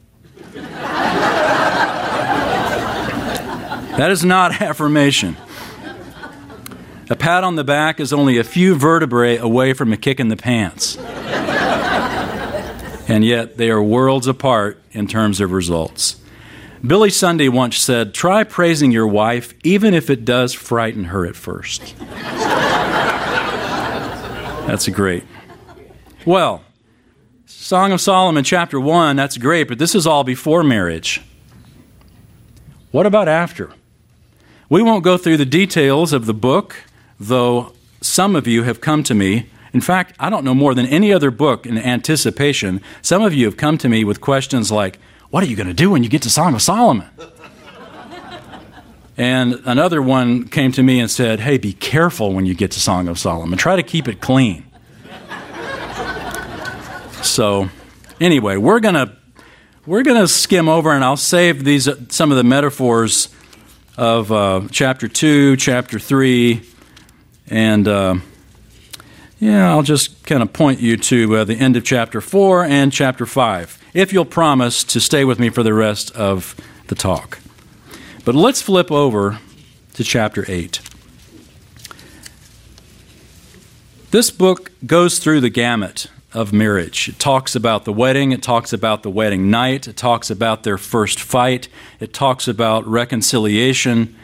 That 4.03 4.11
is 4.11 4.25
not 4.25 4.61
affirmation. 4.69 5.37
A 7.09 7.15
pat 7.15 7.45
on 7.45 7.55
the 7.55 7.63
back 7.63 8.01
is 8.01 8.13
only 8.13 8.37
a 8.37 8.43
few 8.43 8.75
vertebrae 8.75 9.37
away 9.37 9.75
from 9.75 9.93
a 9.93 9.97
kick 9.97 10.19
in 10.19 10.27
the 10.27 10.37
pants. 10.37 10.97
and 13.09 13.25
yet 13.25 13.59
they 13.59 13.71
are 13.71 13.81
worlds 13.81 14.27
apart 14.27 14.83
in 14.91 15.07
terms 15.07 15.41
of 15.41 15.53
results. 15.53 16.17
Billy 16.85 17.11
Sunday 17.11 17.49
once 17.49 17.77
said, 17.77 18.13
Try 18.13 18.43
praising 18.43 18.91
your 18.91 19.07
wife, 19.07 19.55
even 19.63 19.95
if 19.95 20.11
it 20.11 20.25
does 20.25 20.53
frighten 20.53 21.05
her 21.05 21.25
at 21.25 21.37
first. 21.37 21.97
That's 24.67 24.89
great. 24.89 25.23
Well, 26.27 26.65
Song 27.47 27.93
of 27.93 28.01
Solomon, 28.01 28.43
chapter 28.43 28.81
1, 28.81 29.15
that's 29.15 29.39
great, 29.39 29.69
but 29.69 29.79
this 29.79 29.95
is 29.95 30.09
all 30.09 30.25
before 30.25 30.65
marriage. 30.65 31.21
What 32.91 33.07
about 33.07 33.29
after? 33.29 33.73
We 34.73 34.81
won't 34.81 35.05
go 35.05 35.19
through 35.19 35.37
the 35.37 35.45
details 35.45 36.15
of 36.15 36.25
the 36.25 36.33
book, 36.33 36.77
though 37.21 37.75
some 38.01 38.35
of 38.35 38.47
you 38.47 38.63
have 38.63 38.81
come 38.81 39.03
to 39.03 39.13
me. 39.13 39.51
In 39.75 39.83
fact, 39.83 40.17
I 40.19 40.31
don't 40.31 40.47
know 40.47 40.55
more 40.55 40.75
than 40.75 40.87
any 40.87 41.13
other 41.13 41.31
book 41.31 41.67
in 41.67 41.77
anticipation. 41.77 42.81
Some 43.03 43.21
of 43.21 43.35
you 43.35 43.45
have 43.45 43.59
come 43.59 43.77
to 43.77 43.91
me 43.91 44.03
with 44.03 44.23
questions 44.23 44.73
like, 44.73 44.99
what 45.29 45.45
are 45.45 45.47
you 45.47 45.57
going 45.57 45.67
to 45.67 45.75
do 45.75 45.91
when 45.91 46.03
you 46.03 46.09
get 46.09 46.23
to 46.23 46.31
Song 46.31 46.55
of 46.55 46.63
Solomon? 46.63 47.07
and 49.19 49.61
another 49.67 50.01
one 50.01 50.49
came 50.49 50.73
to 50.73 50.83
me 50.83 51.01
and 51.01 51.11
said, 51.11 51.41
Hey, 51.41 51.59
be 51.59 51.75
careful 51.75 52.33
when 52.33 52.47
you 52.47 52.55
get 52.55 52.71
to 52.71 52.81
Song 52.81 53.09
of 53.09 53.19
Solomon. 53.19 53.59
Try 53.59 53.77
to 53.77 53.83
keep 53.83 54.09
it 54.09 54.23
clean. 54.23 54.65
so, 57.23 57.69
anyway, 58.23 58.57
we're 58.57 58.81
going 58.81 58.95
to 58.95 59.15
we're 59.85 60.03
going 60.03 60.19
to 60.19 60.29
skim 60.29 60.67
over 60.67 60.93
and 60.93 61.05
I'll 61.05 61.19
save 61.19 61.63
these 61.65 61.91
some 62.09 62.31
of 62.31 62.39
the 62.39 62.45
metaphors 62.45 63.29
of 63.97 64.33
uh, 64.33 64.63
chapter 64.71 65.09
2, 65.09 65.57
chapter 65.57 65.99
3, 65.99 66.63
and 67.49 67.87
uh, 67.87 68.17
yeah, 69.39 69.71
I'll 69.71 69.83
just 69.83 70.25
kind 70.25 70.43
of 70.43 70.53
point 70.53 70.81
you 70.81 70.97
to 70.97 71.37
uh, 71.37 71.45
the 71.45 71.57
end 71.57 71.77
of 71.77 71.85
chapter 71.85 72.21
4 72.21 72.65
and 72.65 72.93
chapter 72.93 73.27
5 73.27 73.83
if 73.93 74.13
you'll 74.13 74.25
promise 74.25 74.85
to 74.85 75.01
stay 75.01 75.25
with 75.25 75.39
me 75.39 75.51
for 75.51 75.63
the 75.63 75.75
rest 75.75 76.11
of 76.13 76.57
the 76.87 76.95
talk. 76.95 77.39
But 78.25 78.35
let's 78.35 78.63
flip 78.63 78.91
over 78.91 79.41
to 79.95 80.05
chapter 80.05 80.45
8. 80.49 80.81
This 84.11 84.31
book 84.31 84.71
goes 84.87 85.19
through 85.19 85.41
the 85.41 85.51
gamut 85.51 86.07
of 86.35 86.53
marriage. 86.53 87.09
It 87.09 87.19
talks 87.19 87.55
about 87.55 87.85
the 87.85 87.93
wedding, 87.93 88.33
it 88.33 88.43
talks 88.43 88.73
about 88.73 89.03
the 89.03 89.11
wedding 89.11 89.51
night, 89.51 89.87
it 89.87 89.97
talks 89.97 90.31
about 90.31 90.63
their 90.63 90.79
first 90.79 91.21
fight, 91.21 91.69
it 92.01 92.13
talks 92.13 92.49
about 92.49 92.87
reconciliation. 92.87 94.17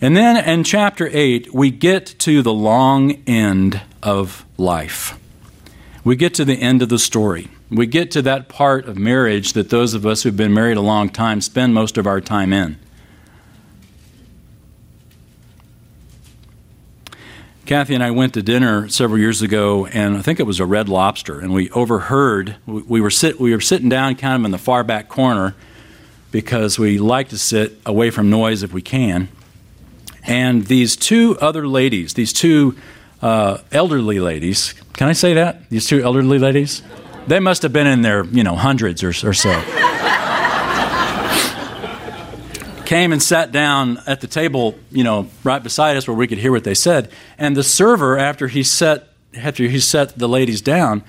And 0.00 0.16
then 0.16 0.36
in 0.44 0.64
chapter 0.64 1.08
8, 1.12 1.52
we 1.54 1.70
get 1.70 2.06
to 2.20 2.42
the 2.42 2.52
long 2.52 3.22
end 3.26 3.82
of 4.02 4.44
life. 4.56 5.18
We 6.04 6.16
get 6.16 6.34
to 6.34 6.44
the 6.44 6.54
end 6.54 6.82
of 6.82 6.88
the 6.88 6.98
story 6.98 7.48
we 7.70 7.86
get 7.86 8.10
to 8.12 8.22
that 8.22 8.48
part 8.48 8.86
of 8.86 8.98
marriage 8.98 9.52
that 9.52 9.70
those 9.70 9.94
of 9.94 10.04
us 10.04 10.22
who've 10.22 10.36
been 10.36 10.52
married 10.52 10.76
a 10.76 10.82
long 10.82 11.08
time 11.08 11.40
spend 11.40 11.72
most 11.72 11.96
of 11.96 12.06
our 12.06 12.20
time 12.20 12.52
in. 12.52 12.76
Kathy 17.70 17.94
and 17.94 18.02
I 18.02 18.10
went 18.10 18.34
to 18.34 18.42
dinner 18.42 18.88
several 18.88 19.20
years 19.20 19.42
ago, 19.42 19.86
and 19.86 20.16
I 20.16 20.22
think 20.22 20.40
it 20.40 20.42
was 20.42 20.58
a 20.58 20.66
Red 20.66 20.88
Lobster, 20.88 21.38
and 21.38 21.52
we 21.52 21.70
overheard. 21.70 22.56
We 22.66 23.00
were 23.00 23.10
sit, 23.10 23.38
we 23.38 23.54
were 23.54 23.60
sitting 23.60 23.88
down, 23.88 24.16
kind 24.16 24.34
of 24.34 24.44
in 24.44 24.50
the 24.50 24.58
far 24.58 24.82
back 24.82 25.08
corner, 25.08 25.54
because 26.32 26.80
we 26.80 26.98
like 26.98 27.28
to 27.28 27.38
sit 27.38 27.80
away 27.86 28.10
from 28.10 28.28
noise 28.28 28.64
if 28.64 28.72
we 28.72 28.82
can. 28.82 29.28
And 30.24 30.66
these 30.66 30.96
two 30.96 31.38
other 31.40 31.68
ladies, 31.68 32.14
these 32.14 32.32
two 32.32 32.74
uh, 33.22 33.58
elderly 33.70 34.18
ladies, 34.18 34.74
can 34.94 35.06
I 35.06 35.12
say 35.12 35.34
that? 35.34 35.70
These 35.70 35.86
two 35.86 36.02
elderly 36.02 36.40
ladies 36.40 36.82
they 37.28 37.38
must 37.38 37.62
have 37.62 37.72
been 37.72 37.86
in 37.86 38.02
their, 38.02 38.24
you 38.24 38.42
know, 38.42 38.56
hundreds 38.56 39.04
or, 39.04 39.10
or 39.10 39.32
so. 39.32 39.89
Came 42.90 43.12
and 43.12 43.22
sat 43.22 43.52
down 43.52 44.02
at 44.08 44.20
the 44.20 44.26
table, 44.26 44.74
you 44.90 45.04
know, 45.04 45.28
right 45.44 45.62
beside 45.62 45.96
us 45.96 46.08
where 46.08 46.16
we 46.16 46.26
could 46.26 46.38
hear 46.38 46.50
what 46.50 46.64
they 46.64 46.74
said. 46.74 47.08
And 47.38 47.56
the 47.56 47.62
server, 47.62 48.18
after 48.18 48.48
he 48.48 48.64
set 48.64 49.06
after 49.32 49.62
he 49.62 49.78
set 49.78 50.18
the 50.18 50.28
ladies 50.28 50.60
down, 50.60 51.04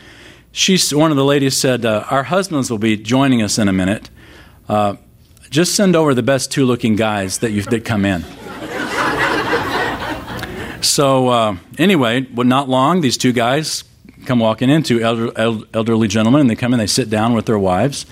she 0.52 0.78
one 0.96 1.10
of 1.10 1.18
the 1.18 1.26
ladies 1.26 1.58
said, 1.58 1.84
uh, 1.84 2.06
"Our 2.12 2.22
husbands 2.22 2.70
will 2.70 2.78
be 2.78 2.98
joining 2.98 3.42
us 3.42 3.58
in 3.58 3.68
a 3.68 3.74
minute. 3.74 4.12
Uh, 4.70 4.98
just 5.50 5.74
send 5.74 5.96
over 5.96 6.14
the 6.14 6.22
best 6.22 6.52
two-looking 6.52 6.98
guys 6.98 7.40
that 7.40 7.50
you 7.50 7.64
that 7.64 7.84
come 7.84 8.06
in." 8.06 8.22
so 10.84 11.30
uh, 11.30 11.56
anyway, 11.80 12.28
well, 12.32 12.46
not 12.46 12.70
long, 12.70 13.02
these 13.02 13.18
two 13.18 13.32
guys 13.32 13.86
come 14.28 14.38
walking 14.38 14.70
into 14.70 15.02
elder, 15.02 15.32
elderly 15.74 16.08
gentlemen, 16.08 16.42
and 16.42 16.50
they 16.52 16.56
come 16.56 16.74
in, 16.74 16.78
they 16.78 16.86
sit 16.86 17.10
down 17.10 17.34
with 17.34 17.48
their 17.48 17.58
wives, 17.58 18.06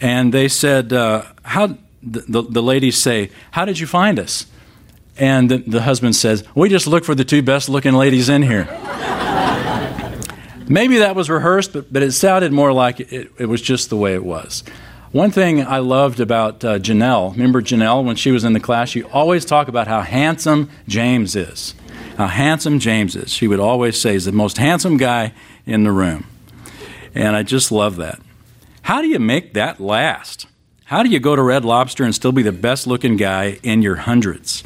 and 0.00 0.32
they 0.32 0.46
said, 0.46 0.92
uh, 0.92 1.24
"How?" 1.42 1.76
The, 2.02 2.42
the, 2.42 2.62
ladies 2.62 2.96
say, 2.96 3.30
"How 3.50 3.64
did 3.64 3.78
you 3.78 3.86
find 3.86 4.18
us?" 4.18 4.46
And 5.18 5.50
the, 5.50 5.58
the 5.58 5.82
husband 5.82 6.16
says, 6.16 6.44
"We 6.54 6.68
just 6.68 6.86
look 6.86 7.04
for 7.04 7.14
the 7.14 7.24
two 7.24 7.42
best-looking 7.42 7.92
ladies 7.92 8.28
in 8.28 8.42
here." 8.42 8.64
Maybe 10.68 10.98
that 10.98 11.16
was 11.16 11.28
rehearsed, 11.28 11.72
but, 11.72 11.92
but 11.92 12.02
it 12.02 12.12
sounded 12.12 12.52
more 12.52 12.72
like 12.72 13.00
it, 13.00 13.32
it 13.38 13.46
was 13.46 13.60
just 13.60 13.90
the 13.90 13.96
way 13.96 14.14
it 14.14 14.24
was. 14.24 14.62
One 15.12 15.32
thing 15.32 15.66
I 15.66 15.78
loved 15.78 16.20
about 16.20 16.64
uh, 16.64 16.78
Janelle, 16.78 17.32
remember 17.32 17.60
Janelle 17.60 18.04
when 18.04 18.14
she 18.14 18.30
was 18.30 18.44
in 18.44 18.52
the 18.52 18.60
class? 18.60 18.88
She 18.88 19.02
always 19.02 19.44
talked 19.44 19.68
about 19.68 19.88
how 19.88 20.00
handsome 20.00 20.70
James 20.86 21.34
is 21.34 21.74
how 22.20 22.26
handsome 22.26 22.78
James 22.78 23.16
is. 23.16 23.32
She 23.32 23.48
would 23.48 23.60
always 23.60 23.98
say 23.98 24.12
he's 24.12 24.26
the 24.26 24.32
most 24.32 24.58
handsome 24.58 24.98
guy 24.98 25.32
in 25.64 25.84
the 25.84 25.90
room. 25.90 26.26
And 27.14 27.34
I 27.34 27.42
just 27.42 27.72
love 27.72 27.96
that. 27.96 28.20
How 28.82 29.00
do 29.00 29.08
you 29.08 29.18
make 29.18 29.54
that 29.54 29.80
last? 29.80 30.46
How 30.90 31.04
do 31.04 31.08
you 31.08 31.20
go 31.20 31.36
to 31.36 31.42
Red 31.44 31.64
Lobster 31.64 32.02
and 32.02 32.12
still 32.12 32.32
be 32.32 32.42
the 32.42 32.50
best 32.50 32.84
looking 32.84 33.16
guy 33.16 33.60
in 33.62 33.80
your 33.80 33.94
hundreds? 33.94 34.64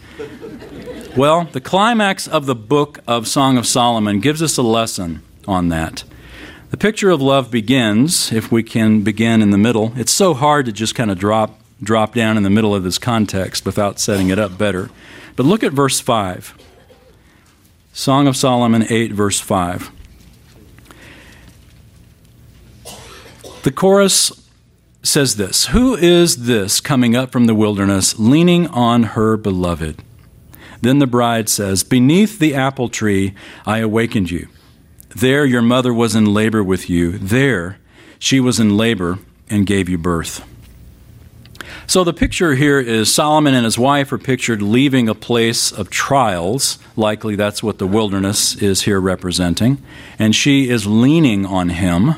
Well, 1.14 1.44
the 1.52 1.60
climax 1.60 2.26
of 2.26 2.46
the 2.46 2.54
book 2.54 3.00
of 3.06 3.28
Song 3.28 3.58
of 3.58 3.66
Solomon 3.66 4.20
gives 4.20 4.42
us 4.42 4.56
a 4.56 4.62
lesson 4.62 5.20
on 5.46 5.68
that. 5.68 6.02
The 6.70 6.78
picture 6.78 7.10
of 7.10 7.20
love 7.20 7.50
begins, 7.50 8.32
if 8.32 8.50
we 8.50 8.62
can 8.62 9.02
begin 9.02 9.42
in 9.42 9.50
the 9.50 9.58
middle. 9.58 9.92
It's 9.96 10.14
so 10.14 10.32
hard 10.32 10.64
to 10.64 10.72
just 10.72 10.94
kind 10.94 11.10
of 11.10 11.18
drop 11.18 11.60
drop 11.82 12.14
down 12.14 12.38
in 12.38 12.42
the 12.42 12.48
middle 12.48 12.74
of 12.74 12.84
this 12.84 12.96
context 12.96 13.66
without 13.66 14.00
setting 14.00 14.30
it 14.30 14.38
up 14.38 14.56
better. 14.56 14.88
But 15.36 15.44
look 15.44 15.62
at 15.62 15.74
verse 15.74 16.00
5. 16.00 16.54
Song 17.92 18.26
of 18.26 18.34
Solomon 18.34 18.86
8, 18.88 19.12
verse 19.12 19.40
5. 19.40 19.90
The 23.62 23.70
chorus 23.70 24.43
says 25.06 25.36
this 25.36 25.66
Who 25.66 25.94
is 25.94 26.44
this 26.46 26.80
coming 26.80 27.14
up 27.14 27.30
from 27.30 27.46
the 27.46 27.54
wilderness, 27.54 28.18
leaning 28.18 28.66
on 28.68 29.02
her 29.02 29.36
beloved? 29.36 30.02
Then 30.80 30.98
the 30.98 31.06
bride 31.06 31.48
says, 31.48 31.82
Beneath 31.82 32.38
the 32.38 32.54
apple 32.54 32.88
tree 32.88 33.34
I 33.64 33.78
awakened 33.78 34.30
you. 34.30 34.48
There 35.14 35.44
your 35.44 35.62
mother 35.62 35.94
was 35.94 36.14
in 36.14 36.34
labor 36.34 36.62
with 36.62 36.90
you. 36.90 37.12
There 37.18 37.78
she 38.18 38.40
was 38.40 38.58
in 38.58 38.76
labor 38.76 39.18
and 39.48 39.66
gave 39.66 39.88
you 39.88 39.98
birth. 39.98 40.46
So 41.86 42.02
the 42.02 42.14
picture 42.14 42.54
here 42.54 42.80
is 42.80 43.14
Solomon 43.14 43.54
and 43.54 43.64
his 43.64 43.78
wife 43.78 44.10
are 44.12 44.18
pictured 44.18 44.62
leaving 44.62 45.08
a 45.08 45.14
place 45.14 45.70
of 45.70 45.90
trials. 45.90 46.78
Likely 46.96 47.36
that's 47.36 47.62
what 47.62 47.78
the 47.78 47.86
wilderness 47.86 48.56
is 48.56 48.82
here 48.82 49.00
representing. 49.00 49.82
And 50.18 50.34
she 50.34 50.68
is 50.70 50.86
leaning 50.86 51.44
on 51.44 51.68
him. 51.68 52.14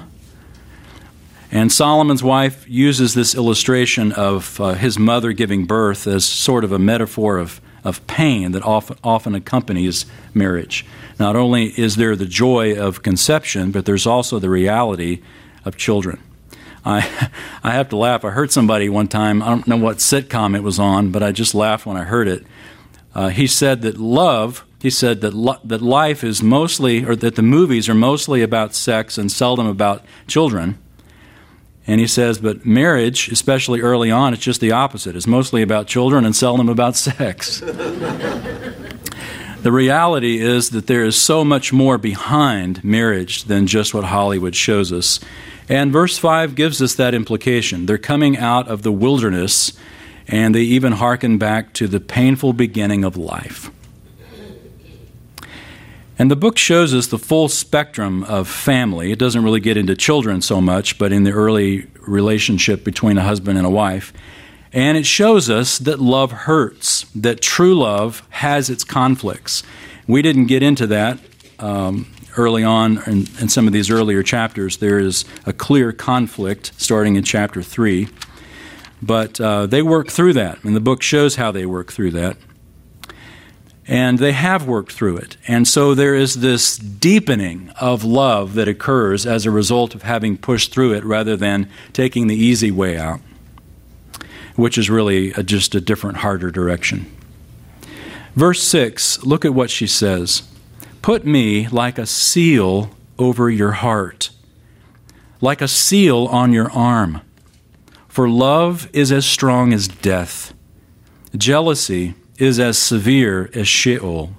And 1.50 1.72
Solomon's 1.72 2.22
wife 2.22 2.68
uses 2.68 3.14
this 3.14 3.34
illustration 3.34 4.12
of 4.12 4.60
uh, 4.60 4.74
his 4.74 4.98
mother 4.98 5.32
giving 5.32 5.64
birth 5.64 6.06
as 6.06 6.24
sort 6.24 6.64
of 6.64 6.72
a 6.72 6.78
metaphor 6.78 7.38
of, 7.38 7.60
of 7.84 8.04
pain 8.06 8.52
that 8.52 8.62
often, 8.64 8.98
often 9.04 9.34
accompanies 9.34 10.06
marriage. 10.34 10.84
Not 11.18 11.36
only 11.36 11.66
is 11.78 11.96
there 11.96 12.16
the 12.16 12.26
joy 12.26 12.76
of 12.76 13.02
conception, 13.02 13.70
but 13.70 13.86
there's 13.86 14.06
also 14.06 14.38
the 14.38 14.50
reality 14.50 15.22
of 15.64 15.76
children. 15.76 16.20
I, 16.84 17.30
I 17.62 17.72
have 17.72 17.88
to 17.90 17.96
laugh. 17.96 18.24
I 18.24 18.30
heard 18.30 18.50
somebody 18.50 18.88
one 18.88 19.08
time, 19.08 19.42
I 19.42 19.46
don't 19.46 19.68
know 19.68 19.76
what 19.76 19.98
sitcom 19.98 20.56
it 20.56 20.62
was 20.62 20.78
on, 20.78 21.10
but 21.10 21.22
I 21.22 21.32
just 21.32 21.54
laughed 21.54 21.86
when 21.86 21.96
I 21.96 22.04
heard 22.04 22.28
it. 22.28 22.44
Uh, 23.14 23.28
he 23.28 23.46
said 23.46 23.82
that 23.82 23.98
love, 23.98 24.64
he 24.80 24.90
said 24.90 25.20
that, 25.22 25.32
lo- 25.32 25.60
that 25.64 25.80
life 25.80 26.22
is 26.22 26.42
mostly, 26.42 27.04
or 27.04 27.16
that 27.16 27.34
the 27.34 27.42
movies 27.42 27.88
are 27.88 27.94
mostly 27.94 28.42
about 28.42 28.74
sex 28.74 29.16
and 29.16 29.32
seldom 29.32 29.66
about 29.66 30.04
children. 30.26 30.78
And 31.86 32.00
he 32.00 32.06
says, 32.06 32.38
but 32.38 32.66
marriage, 32.66 33.28
especially 33.28 33.80
early 33.80 34.10
on, 34.10 34.34
it's 34.34 34.42
just 34.42 34.60
the 34.60 34.72
opposite. 34.72 35.14
It's 35.14 35.26
mostly 35.26 35.62
about 35.62 35.86
children 35.86 36.24
and 36.24 36.34
seldom 36.34 36.68
about 36.68 36.96
sex. 36.96 37.62
The 39.66 39.72
reality 39.72 40.38
is 40.38 40.70
that 40.70 40.86
there 40.86 41.04
is 41.04 41.16
so 41.20 41.44
much 41.44 41.72
more 41.72 41.98
behind 41.98 42.84
marriage 42.84 43.46
than 43.46 43.66
just 43.66 43.94
what 43.94 44.04
Hollywood 44.04 44.54
shows 44.54 44.92
us. 44.92 45.18
And 45.68 45.92
verse 45.92 46.18
5 46.18 46.54
gives 46.54 46.80
us 46.80 46.94
that 46.94 47.14
implication. 47.14 47.86
They're 47.86 47.98
coming 47.98 48.38
out 48.38 48.68
of 48.68 48.82
the 48.82 48.92
wilderness, 48.92 49.72
and 50.28 50.54
they 50.54 50.60
even 50.60 50.92
hearken 50.92 51.36
back 51.36 51.72
to 51.72 51.88
the 51.88 51.98
painful 51.98 52.52
beginning 52.52 53.02
of 53.02 53.16
life. 53.16 53.72
And 56.18 56.30
the 56.30 56.36
book 56.36 56.56
shows 56.56 56.94
us 56.94 57.08
the 57.08 57.18
full 57.18 57.48
spectrum 57.48 58.24
of 58.24 58.48
family. 58.48 59.12
It 59.12 59.18
doesn't 59.18 59.44
really 59.44 59.60
get 59.60 59.76
into 59.76 59.94
children 59.94 60.40
so 60.40 60.60
much, 60.60 60.98
but 60.98 61.12
in 61.12 61.24
the 61.24 61.32
early 61.32 61.88
relationship 62.06 62.84
between 62.84 63.18
a 63.18 63.22
husband 63.22 63.58
and 63.58 63.66
a 63.66 63.70
wife. 63.70 64.12
And 64.72 64.96
it 64.96 65.06
shows 65.06 65.50
us 65.50 65.78
that 65.78 66.00
love 66.00 66.32
hurts, 66.32 67.04
that 67.14 67.40
true 67.42 67.74
love 67.74 68.26
has 68.30 68.70
its 68.70 68.82
conflicts. 68.82 69.62
We 70.06 70.22
didn't 70.22 70.46
get 70.46 70.62
into 70.62 70.86
that 70.88 71.18
um, 71.58 72.10
early 72.36 72.64
on 72.64 73.02
in, 73.06 73.26
in, 73.40 73.48
some 73.48 73.66
of 73.66 73.72
these 73.72 73.90
earlier 73.90 74.22
chapters. 74.22 74.78
There 74.78 74.98
is 74.98 75.24
a 75.44 75.52
clear 75.52 75.92
conflict 75.92 76.72
starting 76.78 77.16
in 77.16 77.24
chapter 77.24 77.62
3. 77.62 78.08
But 79.02 79.40
uh, 79.40 79.66
they 79.66 79.82
work 79.82 80.08
through 80.08 80.32
that, 80.34 80.62
and 80.64 80.74
the 80.74 80.80
book 80.80 81.02
shows 81.02 81.36
how 81.36 81.52
they 81.52 81.66
work 81.66 81.92
through 81.92 82.12
that. 82.12 82.36
And 83.88 84.18
they 84.18 84.32
have 84.32 84.66
worked 84.66 84.92
through 84.92 85.18
it. 85.18 85.36
And 85.46 85.68
so 85.68 85.94
there 85.94 86.14
is 86.14 86.40
this 86.40 86.76
deepening 86.76 87.70
of 87.80 88.04
love 88.04 88.54
that 88.54 88.66
occurs 88.66 89.24
as 89.24 89.46
a 89.46 89.50
result 89.50 89.94
of 89.94 90.02
having 90.02 90.36
pushed 90.36 90.72
through 90.72 90.94
it 90.94 91.04
rather 91.04 91.36
than 91.36 91.68
taking 91.92 92.26
the 92.26 92.34
easy 92.34 92.72
way 92.72 92.98
out, 92.98 93.20
which 94.56 94.76
is 94.76 94.90
really 94.90 95.30
a, 95.32 95.42
just 95.44 95.74
a 95.74 95.80
different, 95.80 96.18
harder 96.18 96.50
direction. 96.50 97.06
Verse 98.34 98.62
6, 98.62 99.24
look 99.24 99.44
at 99.44 99.54
what 99.54 99.70
she 99.70 99.86
says 99.86 100.42
Put 101.00 101.24
me 101.24 101.68
like 101.68 101.98
a 101.98 102.06
seal 102.06 102.90
over 103.18 103.48
your 103.48 103.72
heart, 103.72 104.30
like 105.40 105.60
a 105.60 105.68
seal 105.68 106.26
on 106.26 106.52
your 106.52 106.70
arm. 106.72 107.20
For 108.08 108.28
love 108.28 108.90
is 108.92 109.12
as 109.12 109.24
strong 109.24 109.72
as 109.72 109.88
death. 109.88 110.52
Jealousy 111.36 112.14
is 112.38 112.58
as 112.58 112.78
severe 112.78 113.50
as 113.54 113.66
Sheol. 113.68 114.30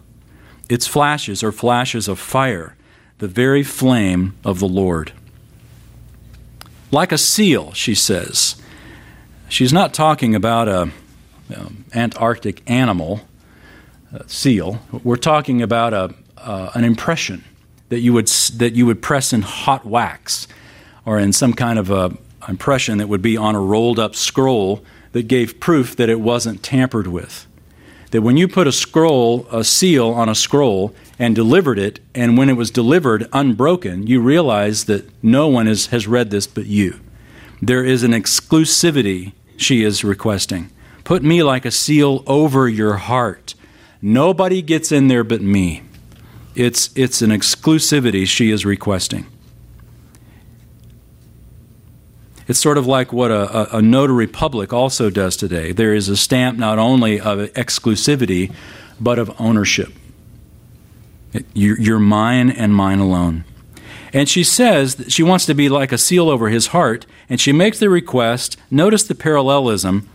Its 0.70 0.88
flashes 0.88 1.44
are 1.44 1.52
flashes 1.52 2.08
of 2.08 2.20
fire, 2.20 2.76
the 3.20 3.28
very 3.28 3.64
flame 3.64 4.36
of 4.44 4.60
the 4.60 4.68
Lord. 4.68 5.12
Like 6.92 7.12
a 7.12 7.18
seal, 7.18 7.74
she 7.74 7.96
says. 7.96 8.56
She's 9.50 9.74
not 9.74 9.94
talking 9.94 10.36
about 10.36 10.68
a 10.68 10.92
um, 11.56 11.86
Antarctic 11.94 12.70
animal, 12.70 13.22
seal. 14.26 14.80
We're 15.04 15.16
talking 15.16 15.62
about 15.62 15.94
a, 15.94 16.14
uh, 16.38 16.72
an 16.74 16.84
impression 16.84 17.44
that 17.90 18.00
you, 18.00 18.14
would, 18.14 18.28
that 18.28 18.74
you 18.74 18.86
would 18.86 19.02
press 19.02 19.32
in 19.32 19.42
hot 19.42 19.86
wax 19.86 20.48
or 21.06 21.18
in 21.20 21.32
some 21.32 21.54
kind 21.54 21.80
of 21.80 21.90
a 21.90 22.18
impression 22.48 22.98
that 22.98 23.08
would 23.08 23.22
be 23.22 23.36
on 23.36 23.56
a 23.56 23.60
rolled 23.60 24.00
up 24.00 24.16
scroll 24.16 24.84
that 25.12 25.28
gave 25.28 25.60
proof 25.60 25.96
that 25.96 26.10
it 26.10 26.20
wasn't 26.20 26.64
tampered 26.64 27.08
with 27.08 27.46
that 28.12 28.22
when 28.22 28.38
you 28.38 28.48
put 28.48 28.68
a 28.68 28.72
scroll, 28.72 29.48
a 29.52 29.64
seal 29.64 30.10
on 30.10 30.30
a 30.30 30.36
scroll, 30.36 30.96
and 31.20 31.36
delivered 31.36 31.80
it, 31.80 32.00
and 32.16 32.38
when 32.38 32.50
it 32.50 32.54
was 32.54 32.72
delivered 32.72 33.28
unbroken, 33.34 34.08
you 34.08 34.22
realize 34.22 34.86
that 34.86 35.10
no 35.24 35.48
one 35.48 35.68
is, 35.68 35.88
has 35.88 36.08
read 36.08 36.32
this 36.32 36.48
but 36.48 36.66
you. 36.66 37.00
There 37.62 37.84
is 37.84 38.04
an 38.04 38.12
exclusivity 38.12 39.34
she 39.58 39.84
is 39.84 40.04
requesting. 40.04 40.70
Put 41.04 41.24
me 41.24 41.42
like 41.42 41.66
a 41.66 41.72
seal 41.72 42.24
over 42.28 42.70
your 42.70 42.98
heart. 42.98 43.56
Nobody 44.02 44.62
gets 44.62 44.92
in 44.92 45.08
there 45.08 45.24
but 45.24 45.42
me. 45.42 45.84
It's, 46.56 46.90
it's 46.96 47.22
an 47.22 47.32
exclusivity 47.32 48.28
she 48.28 48.52
is 48.52 48.66
requesting. 48.66 49.26
It's 52.48 52.60
sort 52.60 52.78
of 52.78 52.88
like 52.88 53.12
what 53.12 53.30
a, 53.30 53.78
a, 53.78 53.82
notary 53.82 54.28
public 54.28 54.72
also 54.72 55.10
does 55.10 55.36
today. 55.36 55.74
There 55.74 55.94
is 55.94 56.08
a 56.08 56.16
stamp 56.16 56.58
not 56.58 56.80
only 56.80 57.20
of 57.20 57.40
exclusivity, 57.54 58.54
but 59.00 59.20
of 59.20 59.40
ownership. 59.40 59.92
you're, 61.54 61.80
you're 61.80 62.00
mine 62.00 62.50
and 62.50 62.74
mine 62.74 63.00
alone. 63.00 63.44
And 64.14 64.30
she 64.30 64.44
says 64.44 64.96
that 64.96 65.12
she 65.12 65.24
wants 65.24 65.46
to 65.46 65.54
be 65.54 65.68
like 65.68 65.92
a 65.92 65.98
seal 65.98 66.30
over 66.30 66.48
his 66.48 66.68
heart, 66.68 67.06
and 67.30 67.42
she 67.42 67.52
makes 67.52 67.80
the 67.80 67.90
request. 67.90 68.56
Notice 68.72 69.04
the 69.04 69.16
parallelism 69.16 70.10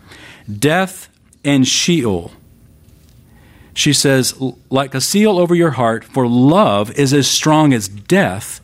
death 0.59 1.09
and 1.45 1.69
Sheol. 1.69 2.33
She 3.75 3.93
says, 3.93 4.35
like 4.71 4.95
a 4.95 5.01
seal 5.01 5.39
over 5.39 5.55
your 5.55 5.73
heart, 5.73 6.05
for 6.05 6.27
love 6.27 6.91
is 6.99 7.13
as 7.13 7.29
strong 7.29 7.73
as 7.73 7.89
death, 7.89 8.61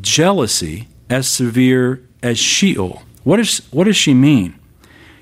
jealousy 0.00 0.88
as 1.10 1.26
severe 1.26 2.07
as 2.22 2.38
Sheol. 2.38 3.02
What, 3.24 3.40
is, 3.40 3.66
what 3.70 3.84
does 3.84 3.96
she 3.96 4.14
mean? 4.14 4.58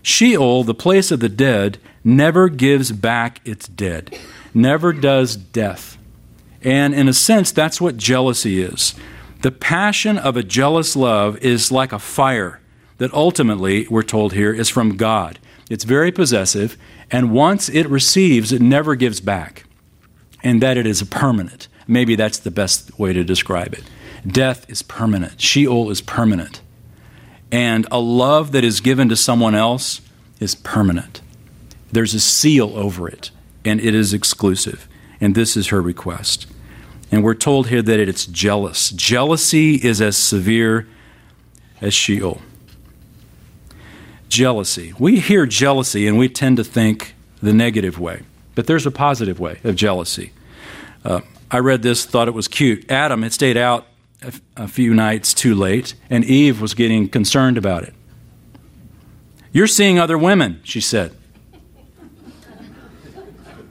Sheol, 0.03 0.65
the 0.65 0.75
place 0.75 1.11
of 1.11 1.21
the 1.21 1.29
dead, 1.29 1.79
never 2.05 2.49
gives 2.49 2.93
back 2.93 3.41
its 3.45 3.67
dead, 3.67 4.17
never 4.55 4.93
does 4.93 5.35
death. 5.37 5.99
And 6.63 6.95
in 6.95 7.09
a 7.09 7.13
sense, 7.13 7.53
that's 7.53 7.81
what 7.81 7.97
jealousy 7.97 8.63
is. 8.63 8.95
The 9.43 9.51
passion 9.51 10.17
of 10.19 10.37
a 10.37 10.43
jealous 10.43 10.97
love 10.97 11.37
is 11.39 11.71
like 11.71 11.93
a 11.93 11.99
fire 11.99 12.61
that 12.99 13.13
ultimately, 13.13 13.87
we're 13.89 14.03
told 14.03 14.33
here, 14.33 14.53
is 14.53 14.69
from 14.69 14.97
God. 14.97 15.39
It's 15.69 15.85
very 15.85 16.11
possessive, 16.11 16.77
and 17.11 17.33
once 17.33 17.69
it 17.69 17.89
receives, 17.89 18.53
it 18.53 18.63
never 18.63 18.95
gives 18.95 19.21
back. 19.21 19.65
And 20.43 20.63
that 20.63 20.77
it 20.77 20.87
is 20.87 21.03
permanent. 21.03 21.69
Maybe 21.87 22.15
that's 22.15 22.39
the 22.39 22.51
best 22.51 22.99
way 22.99 23.13
to 23.13 23.25
describe 23.25 23.75
it. 23.75 23.85
Death 24.27 24.69
is 24.71 24.83
permanent, 24.83 25.41
Sheol 25.41 25.91
is 25.91 26.01
permanent. 26.01 26.61
And 27.51 27.87
a 27.91 28.01
love 28.01 28.53
that 28.53 28.65
is 28.65 28.81
given 28.81 29.09
to 29.09 29.17
someone 29.17 29.55
else 29.55 30.01
is 30.41 30.55
permanent. 30.55 31.21
There's 31.93 32.15
a 32.15 32.21
seal 32.21 32.77
over 32.77 33.09
it, 33.09 33.31
and 33.65 33.81
it 33.81 33.95
is 33.95 34.13
exclusive. 34.13 34.89
And 35.21 35.35
this 35.35 35.57
is 35.57 35.69
her 35.69 35.81
request. 35.81 36.47
And 37.11 37.23
we're 37.23 37.35
told 37.35 37.69
here 37.69 37.83
that 37.83 38.01
it's 38.01 38.27
jealous. 38.27 38.91
Jealousy 38.91 39.77
is 39.77 40.01
as 40.01 40.17
severe 40.17 40.89
as 41.81 41.95
Sheol. 41.95 42.41
Jealousy. 44.29 44.93
We 44.99 45.21
hear 45.21 45.47
jealousy 45.47 46.09
and 46.09 46.19
we 46.19 46.29
tend 46.29 46.57
to 46.57 46.65
think 46.65 47.15
the 47.41 47.53
negative 47.53 47.99
way, 47.99 48.23
but 48.55 48.67
there's 48.67 48.87
a 48.87 48.91
positive 48.91 49.39
way 49.39 49.61
of 49.63 49.77
jealousy. 49.77 50.33
Uh, 51.05 51.21
I 51.51 51.59
read 51.59 51.83
this, 51.83 52.05
thought 52.05 52.27
it 52.27 52.35
was 52.35 52.49
cute. 52.49 52.91
Adam 52.91 53.23
had 53.23 53.33
stayed 53.33 53.57
out 53.57 53.87
a 54.57 54.69
few 54.69 54.95
nights 54.95 55.35
too 55.35 55.55
late, 55.55 55.95
and 56.11 56.25
Eve 56.25 56.61
was 56.61 56.75
getting 56.75 57.09
concerned 57.09 57.59
about 57.59 57.83
it. 57.83 57.95
You're 59.53 59.67
seeing 59.67 59.99
other 59.99 60.19
women, 60.19 60.61
she 60.65 60.81
said. 60.81 61.17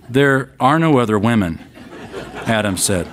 There 0.09 0.53
are 0.59 0.79
no 0.79 0.99
other 0.99 1.19
women, 1.19 1.59
Adam 2.45 2.77
said. 2.77 3.07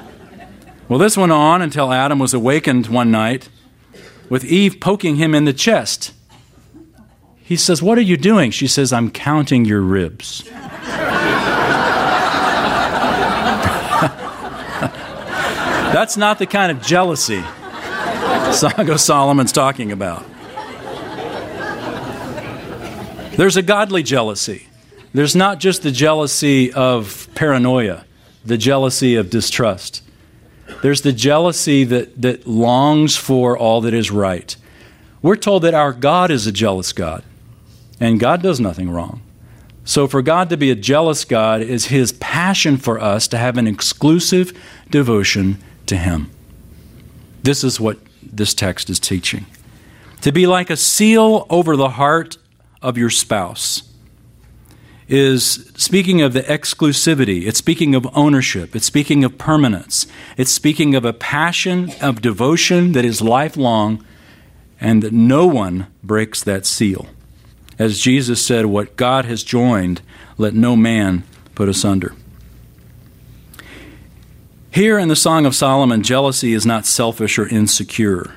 Well, 0.88 0.98
this 0.98 1.16
went 1.16 1.32
on 1.32 1.62
until 1.62 1.92
Adam 1.92 2.18
was 2.18 2.34
awakened 2.34 2.86
one 2.88 3.10
night 3.10 3.48
with 4.28 4.44
Eve 4.44 4.78
poking 4.80 5.16
him 5.16 5.34
in 5.34 5.44
the 5.44 5.52
chest. 5.52 6.12
He 7.42 7.56
says, 7.56 7.82
What 7.82 7.98
are 7.98 8.02
you 8.02 8.16
doing? 8.16 8.50
She 8.50 8.66
says, 8.66 8.92
I'm 8.92 9.10
counting 9.10 9.64
your 9.64 9.80
ribs. 9.80 10.48
That's 15.92 16.16
not 16.16 16.38
the 16.38 16.46
kind 16.46 16.72
of 16.72 16.82
jealousy 16.82 17.42
Song 18.52 18.88
of 18.88 19.00
Solomon's 19.00 19.52
talking 19.52 19.92
about. 19.92 20.24
There's 23.36 23.56
a 23.56 23.62
godly 23.62 24.02
jealousy. 24.02 24.68
There's 25.12 25.36
not 25.36 25.58
just 25.58 25.82
the 25.82 25.90
jealousy 25.90 26.72
of 26.72 27.28
paranoia, 27.34 28.04
the 28.44 28.56
jealousy 28.56 29.16
of 29.16 29.28
distrust. 29.28 30.02
There's 30.82 31.02
the 31.02 31.12
jealousy 31.12 31.84
that, 31.84 32.20
that 32.22 32.46
longs 32.46 33.16
for 33.16 33.56
all 33.56 33.82
that 33.82 33.92
is 33.92 34.10
right. 34.10 34.56
We're 35.20 35.36
told 35.36 35.62
that 35.62 35.74
our 35.74 35.92
God 35.92 36.30
is 36.30 36.46
a 36.46 36.52
jealous 36.52 36.92
God, 36.92 37.22
and 38.00 38.18
God 38.18 38.42
does 38.42 38.60
nothing 38.60 38.90
wrong. 38.90 39.22
So, 39.84 40.06
for 40.06 40.22
God 40.22 40.48
to 40.50 40.56
be 40.56 40.70
a 40.70 40.76
jealous 40.76 41.24
God 41.24 41.60
is 41.60 41.86
His 41.86 42.12
passion 42.12 42.76
for 42.76 43.00
us 43.00 43.26
to 43.28 43.38
have 43.38 43.58
an 43.58 43.66
exclusive 43.66 44.56
devotion 44.90 45.58
to 45.92 45.98
Him. 45.98 46.30
This 47.42 47.62
is 47.62 47.78
what 47.78 47.98
this 48.22 48.54
text 48.54 48.88
is 48.88 48.98
teaching. 48.98 49.46
To 50.22 50.32
be 50.32 50.46
like 50.46 50.70
a 50.70 50.76
seal 50.76 51.46
over 51.50 51.76
the 51.76 51.90
heart 51.90 52.38
of 52.80 52.96
your 52.96 53.10
spouse 53.10 53.82
is 55.06 55.70
speaking 55.76 56.22
of 56.22 56.32
the 56.32 56.40
exclusivity, 56.42 57.46
it's 57.46 57.58
speaking 57.58 57.94
of 57.94 58.08
ownership, 58.16 58.74
it's 58.74 58.86
speaking 58.86 59.24
of 59.24 59.36
permanence, 59.36 60.06
it's 60.38 60.50
speaking 60.50 60.94
of 60.94 61.04
a 61.04 61.12
passion 61.12 61.92
of 62.00 62.22
devotion 62.22 62.92
that 62.92 63.04
is 63.04 63.20
lifelong 63.20 64.02
and 64.80 65.02
that 65.02 65.12
no 65.12 65.46
one 65.46 65.88
breaks 66.02 66.42
that 66.42 66.64
seal. 66.64 67.06
As 67.78 68.00
Jesus 68.00 68.44
said, 68.44 68.66
What 68.66 68.96
God 68.96 69.26
has 69.26 69.42
joined, 69.42 70.00
let 70.38 70.54
no 70.54 70.74
man 70.74 71.24
put 71.54 71.68
asunder. 71.68 72.14
Here 74.72 74.98
in 74.98 75.08
the 75.08 75.16
Song 75.16 75.44
of 75.44 75.54
Solomon, 75.54 76.02
jealousy 76.02 76.54
is 76.54 76.64
not 76.64 76.86
selfish 76.86 77.38
or 77.38 77.46
insecure. 77.46 78.32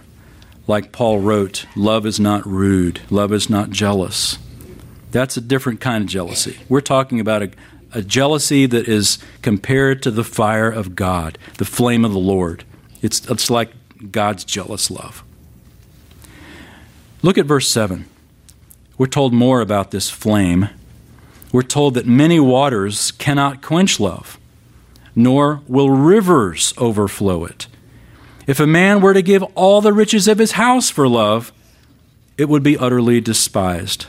Like 0.67 0.91
Paul 0.91 1.21
wrote, 1.21 1.65
love 1.77 2.05
is 2.05 2.19
not 2.19 2.45
rude, 2.45 2.99
love 3.09 3.31
is 3.31 3.49
not 3.49 3.69
jealous. 3.69 4.37
That's 5.11 5.37
a 5.37 5.41
different 5.41 5.79
kind 5.79 6.03
of 6.03 6.09
jealousy. 6.09 6.57
We're 6.67 6.81
talking 6.81 7.21
about 7.21 7.43
a, 7.43 7.51
a 7.93 8.01
jealousy 8.01 8.65
that 8.65 8.89
is 8.89 9.17
compared 9.41 10.03
to 10.03 10.11
the 10.11 10.25
fire 10.25 10.69
of 10.69 10.93
God, 10.93 11.37
the 11.57 11.63
flame 11.63 12.03
of 12.03 12.11
the 12.11 12.19
Lord. 12.19 12.65
It's, 13.01 13.25
it's 13.29 13.49
like 13.49 13.71
God's 14.11 14.43
jealous 14.43 14.91
love. 14.91 15.23
Look 17.21 17.37
at 17.37 17.45
verse 17.45 17.69
7. 17.69 18.07
We're 18.97 19.07
told 19.07 19.33
more 19.33 19.61
about 19.61 19.91
this 19.91 20.09
flame. 20.09 20.67
We're 21.53 21.61
told 21.61 21.93
that 21.93 22.05
many 22.05 22.41
waters 22.41 23.11
cannot 23.13 23.61
quench 23.61 24.01
love, 24.01 24.37
nor 25.15 25.61
will 25.67 25.89
rivers 25.89 26.73
overflow 26.77 27.45
it. 27.45 27.67
If 28.47 28.59
a 28.59 28.67
man 28.67 29.01
were 29.01 29.13
to 29.13 29.21
give 29.21 29.43
all 29.55 29.81
the 29.81 29.93
riches 29.93 30.27
of 30.27 30.37
his 30.37 30.53
house 30.53 30.89
for 30.89 31.07
love, 31.07 31.51
it 32.37 32.49
would 32.49 32.63
be 32.63 32.77
utterly 32.77 33.21
despised. 33.21 34.07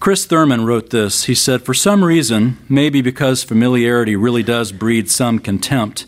Chris 0.00 0.24
Thurman 0.24 0.64
wrote 0.64 0.90
this. 0.90 1.24
He 1.24 1.34
said, 1.34 1.62
For 1.62 1.74
some 1.74 2.02
reason, 2.02 2.58
maybe 2.68 3.00
because 3.00 3.44
familiarity 3.44 4.16
really 4.16 4.42
does 4.42 4.72
breed 4.72 5.08
some 5.08 5.38
contempt, 5.38 6.06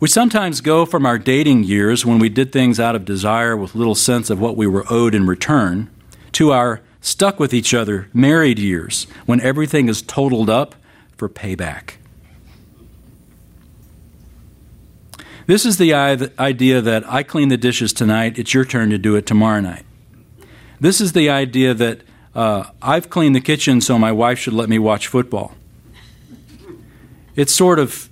we 0.00 0.08
sometimes 0.08 0.60
go 0.60 0.84
from 0.84 1.06
our 1.06 1.18
dating 1.18 1.64
years 1.64 2.04
when 2.04 2.18
we 2.18 2.28
did 2.28 2.50
things 2.50 2.80
out 2.80 2.96
of 2.96 3.04
desire 3.04 3.56
with 3.56 3.76
little 3.76 3.94
sense 3.94 4.30
of 4.30 4.40
what 4.40 4.56
we 4.56 4.66
were 4.66 4.84
owed 4.90 5.14
in 5.14 5.26
return 5.26 5.88
to 6.32 6.50
our 6.50 6.80
stuck 7.00 7.38
with 7.38 7.54
each 7.54 7.72
other 7.74 8.08
married 8.12 8.58
years 8.58 9.06
when 9.26 9.40
everything 9.40 9.88
is 9.88 10.02
totaled 10.02 10.50
up 10.50 10.74
for 11.16 11.28
payback. 11.28 11.94
This 15.46 15.64
is 15.64 15.78
the 15.78 15.94
idea 15.94 16.82
that 16.82 17.10
I 17.10 17.22
clean 17.22 17.48
the 17.48 17.56
dishes 17.56 17.92
tonight, 17.94 18.38
it's 18.38 18.52
your 18.52 18.66
turn 18.66 18.90
to 18.90 18.98
do 18.98 19.16
it 19.16 19.24
tomorrow 19.24 19.60
night. 19.60 19.86
This 20.78 21.00
is 21.00 21.12
the 21.14 21.30
idea 21.30 21.72
that 21.74 22.02
uh, 22.34 22.64
I've 22.82 23.08
cleaned 23.08 23.34
the 23.34 23.40
kitchen 23.40 23.80
so 23.80 23.98
my 23.98 24.12
wife 24.12 24.38
should 24.38 24.52
let 24.52 24.68
me 24.68 24.78
watch 24.78 25.06
football. 25.06 25.54
It's 27.34 27.54
sort 27.54 27.78
of 27.78 28.10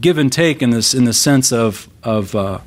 give 0.00 0.18
and 0.18 0.32
take 0.32 0.60
in 0.60 0.70
this 0.70 0.92
in 0.92 1.04
the 1.04 1.12
sense 1.12 1.52
of 1.52 1.88
of 2.02 2.34
uh, 2.34 2.58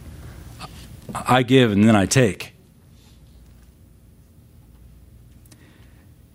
I 1.14 1.44
give 1.44 1.72
and 1.72 1.84
then 1.84 1.96
I 1.96 2.06
take. 2.06 2.54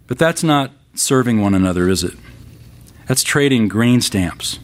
But 0.06 0.18
that's 0.18 0.42
not 0.42 0.70
serving 0.94 1.40
one 1.40 1.54
another, 1.54 1.88
is 1.88 2.04
it? 2.04 2.14
That's 3.06 3.22
trading 3.22 3.68
green 3.68 4.00
stamps. 4.00 4.58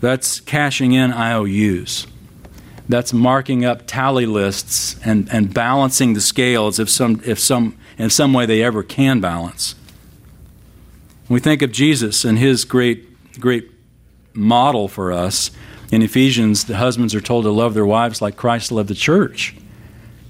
That's 0.00 0.40
cashing 0.40 0.92
in 0.92 1.12
IOUs. 1.12 2.06
That's 2.88 3.12
marking 3.12 3.64
up 3.64 3.82
tally 3.86 4.26
lists 4.26 4.96
and, 5.04 5.28
and 5.32 5.52
balancing 5.52 6.14
the 6.14 6.20
scales 6.20 6.78
if 6.78 6.90
some 6.90 7.20
if 7.24 7.38
some 7.38 7.76
in 7.98 8.10
some 8.10 8.32
way 8.32 8.46
they 8.46 8.62
ever 8.62 8.82
can 8.82 9.20
balance. 9.20 9.74
we 11.28 11.38
think 11.38 11.62
of 11.62 11.70
Jesus 11.70 12.24
and 12.24 12.38
his 12.38 12.64
great, 12.64 13.38
great 13.38 13.70
model 14.32 14.88
for 14.88 15.12
us. 15.12 15.50
In 15.92 16.02
Ephesians, 16.02 16.64
the 16.64 16.76
husbands 16.76 17.14
are 17.14 17.20
told 17.20 17.44
to 17.44 17.50
love 17.50 17.74
their 17.74 17.86
wives 17.86 18.22
like 18.22 18.36
Christ 18.36 18.72
loved 18.72 18.88
the 18.88 18.94
church. 18.94 19.54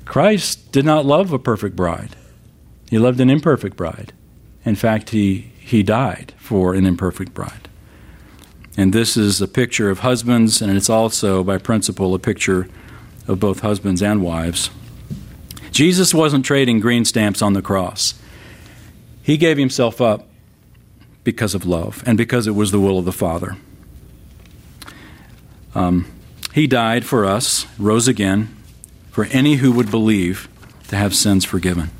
Christ 0.04 0.72
did 0.72 0.84
not 0.84 1.06
love 1.06 1.32
a 1.32 1.38
perfect 1.38 1.76
bride, 1.76 2.16
he 2.90 2.98
loved 2.98 3.20
an 3.20 3.30
imperfect 3.30 3.76
bride. 3.76 4.12
In 4.64 4.74
fact, 4.74 5.10
he, 5.10 5.52
he 5.60 5.82
died 5.82 6.34
for 6.38 6.74
an 6.74 6.86
imperfect 6.86 7.32
bride. 7.34 7.68
And 8.76 8.92
this 8.92 9.16
is 9.16 9.40
a 9.40 9.48
picture 9.48 9.90
of 9.90 10.00
husbands, 10.00 10.62
and 10.62 10.76
it's 10.76 10.90
also, 10.90 11.42
by 11.42 11.58
principle, 11.58 12.14
a 12.14 12.18
picture 12.18 12.68
of 13.26 13.40
both 13.40 13.60
husbands 13.60 14.02
and 14.02 14.22
wives. 14.22 14.70
Jesus 15.70 16.12
wasn't 16.12 16.44
trading 16.44 16.80
green 16.80 17.04
stamps 17.04 17.42
on 17.42 17.52
the 17.52 17.62
cross. 17.62 18.14
He 19.22 19.36
gave 19.36 19.58
himself 19.58 20.00
up 20.00 20.26
because 21.24 21.54
of 21.54 21.66
love 21.66 22.02
and 22.06 22.16
because 22.16 22.46
it 22.46 22.52
was 22.52 22.70
the 22.70 22.80
will 22.80 22.98
of 22.98 23.04
the 23.04 23.12
Father. 23.12 23.56
Um, 25.74 26.10
he 26.52 26.66
died 26.66 27.04
for 27.04 27.24
us, 27.24 27.66
rose 27.78 28.08
again, 28.08 28.54
for 29.10 29.26
any 29.26 29.56
who 29.56 29.72
would 29.72 29.90
believe 29.90 30.48
to 30.88 30.96
have 30.96 31.14
sins 31.14 31.44
forgiven. 31.44 31.90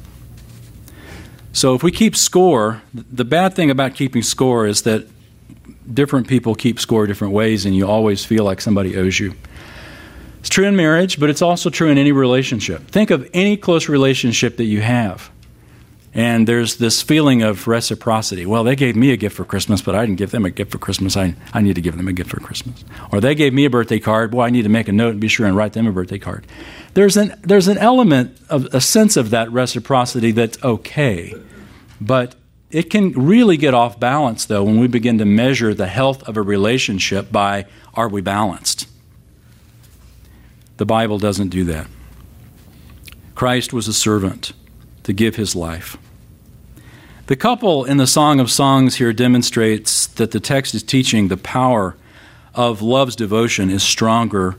So 1.53 1.75
if 1.75 1.83
we 1.83 1.91
keep 1.91 2.15
score, 2.17 2.83
the 2.95 3.25
bad 3.25 3.55
thing 3.55 3.71
about 3.71 3.95
keeping 3.95 4.23
score 4.23 4.67
is 4.67 4.83
that 4.83 5.07
different 5.93 6.29
people 6.29 6.55
keep 6.55 6.79
score 6.79 7.07
different 7.07 7.35
ways 7.35 7.67
and 7.67 7.75
you 7.75 7.87
always 7.87 8.25
feel 8.25 8.45
like 8.45 8.61
somebody 8.61 8.97
owes 8.97 9.19
you. 9.19 9.35
It's 10.39 10.49
true 10.49 10.65
in 10.67 10.77
marriage, 10.77 11.21
but 11.21 11.29
it's 11.29 11.43
also 11.43 11.69
true 11.69 11.89
in 11.89 11.99
any 11.99 12.13
relationship. 12.13 12.87
Think 12.87 13.11
of 13.11 13.29
any 13.35 13.57
close 13.57 13.89
relationship 13.89 14.57
that 14.57 14.65
you 14.65 14.81
have. 14.81 15.31
And 16.13 16.49
there's 16.49 16.77
this 16.77 17.03
feeling 17.03 17.43
of 17.43 17.69
reciprocity. 17.69 18.45
Well, 18.45 18.65
they 18.65 18.75
gave 18.75 18.97
me 18.97 19.13
a 19.13 19.17
gift 19.17 19.37
for 19.37 19.45
Christmas, 19.45 19.81
but 19.81 19.95
I 19.95 20.05
didn't 20.05 20.19
give 20.19 20.33
them 20.33 20.45
a 20.45 20.51
gift 20.51 20.73
for 20.73 20.79
Christmas. 20.79 21.17
I, 21.17 21.37
I 21.53 21.61
need 21.61 21.77
to 21.77 21.81
give 21.81 21.97
them 21.97 22.09
a 22.09 22.13
gift 22.13 22.31
for 22.31 22.41
Christmas. 22.41 22.85
Or 23.13 23.21
they 23.21 23.37
gave 23.37 23.55
me 23.55 23.65
a 23.65 23.71
birthday 23.71 24.01
card. 24.01 24.33
Boy, 24.33 24.43
I 24.43 24.51
need 24.51 24.63
to 24.63 24.69
make 24.69 24.89
a 24.89 24.93
note 24.93 25.11
and 25.11 25.21
be 25.21 25.29
sure 25.29 25.47
and 25.47 25.57
write 25.57 25.73
them 25.73 25.87
a 25.87 25.93
birthday 25.93 26.19
card. 26.19 26.49
There's 26.95 27.17
an, 27.17 27.39
there's 27.43 27.69
an 27.69 27.79
element 27.79 28.37
of 28.49 28.67
a 28.75 28.81
sense 28.81 29.17
of 29.17 29.31
that 29.31 29.53
reciprocity 29.53 30.33
that's 30.33 30.61
okay. 30.65 31.33
But 32.01 32.35
it 32.73 32.91
can 32.91 33.13
really 33.13 33.57
get 33.57 33.73
off 33.73 34.01
balance, 34.01 34.45
though, 34.47 34.65
when 34.65 34.81
we 34.81 34.89
begin 34.89 35.19
to 35.19 35.25
measure 35.25 35.75
the 35.75 35.87
health 35.87 36.25
of 36.25 36.37
a 36.37 36.43
relationship 36.43 37.31
by 37.31 37.67
are 37.95 38.09
we 38.09 38.21
balanced? 38.21 38.89
The 40.79 40.87
Bible 40.87 41.19
doesn't 41.19 41.51
do 41.51 41.65
that. 41.65 41.87
Christ 43.37 43.73
was 43.73 43.87
a 43.87 43.93
servant 43.93 44.53
to 45.11 45.15
give 45.15 45.35
his 45.35 45.57
life. 45.57 45.97
The 47.27 47.35
couple 47.35 47.85
in 47.85 47.97
the 47.97 48.07
Song 48.07 48.39
of 48.39 48.49
Songs 48.49 48.97
here 48.97 49.13
demonstrates 49.13 50.07
that 50.07 50.31
the 50.31 50.39
text 50.39 50.73
is 50.73 50.85
teaching 50.85 51.27
the 51.27 51.37
power 51.37 51.97
of 52.55 52.81
love's 52.81 53.17
devotion 53.17 53.71
is 53.71 53.83
stronger 53.83 54.55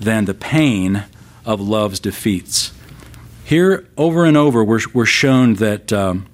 than 0.00 0.24
the 0.24 0.34
pain 0.34 1.04
of 1.44 1.60
love's 1.60 2.00
defeats. 2.00 2.72
Here, 3.44 3.86
over 3.96 4.24
and 4.24 4.36
over, 4.36 4.64
we're, 4.64 4.80
we're 4.92 5.06
shown 5.06 5.54
that 5.54 5.92
um, 5.92 6.26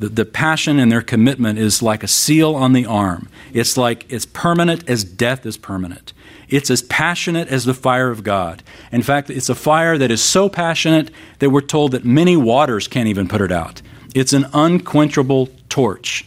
the, 0.00 0.08
the 0.08 0.24
passion 0.24 0.80
and 0.80 0.90
their 0.90 1.02
commitment 1.02 1.60
is 1.60 1.82
like 1.82 2.02
a 2.02 2.08
seal 2.08 2.56
on 2.56 2.72
the 2.72 2.86
arm. 2.86 3.28
It's 3.52 3.76
like 3.76 4.04
it's 4.08 4.26
permanent 4.26 4.88
as 4.88 5.04
death 5.04 5.46
is 5.46 5.56
permanent. 5.56 6.12
It's 6.50 6.70
as 6.70 6.82
passionate 6.82 7.48
as 7.48 7.64
the 7.64 7.74
fire 7.74 8.10
of 8.10 8.24
God. 8.24 8.62
In 8.90 9.02
fact, 9.02 9.30
it's 9.30 9.48
a 9.48 9.54
fire 9.54 9.96
that 9.96 10.10
is 10.10 10.22
so 10.22 10.48
passionate 10.48 11.10
that 11.38 11.50
we're 11.50 11.60
told 11.60 11.92
that 11.92 12.04
many 12.04 12.36
waters 12.36 12.88
can't 12.88 13.08
even 13.08 13.28
put 13.28 13.40
it 13.40 13.52
out. 13.52 13.80
It's 14.14 14.32
an 14.32 14.46
unquenchable 14.52 15.48
torch. 15.68 16.26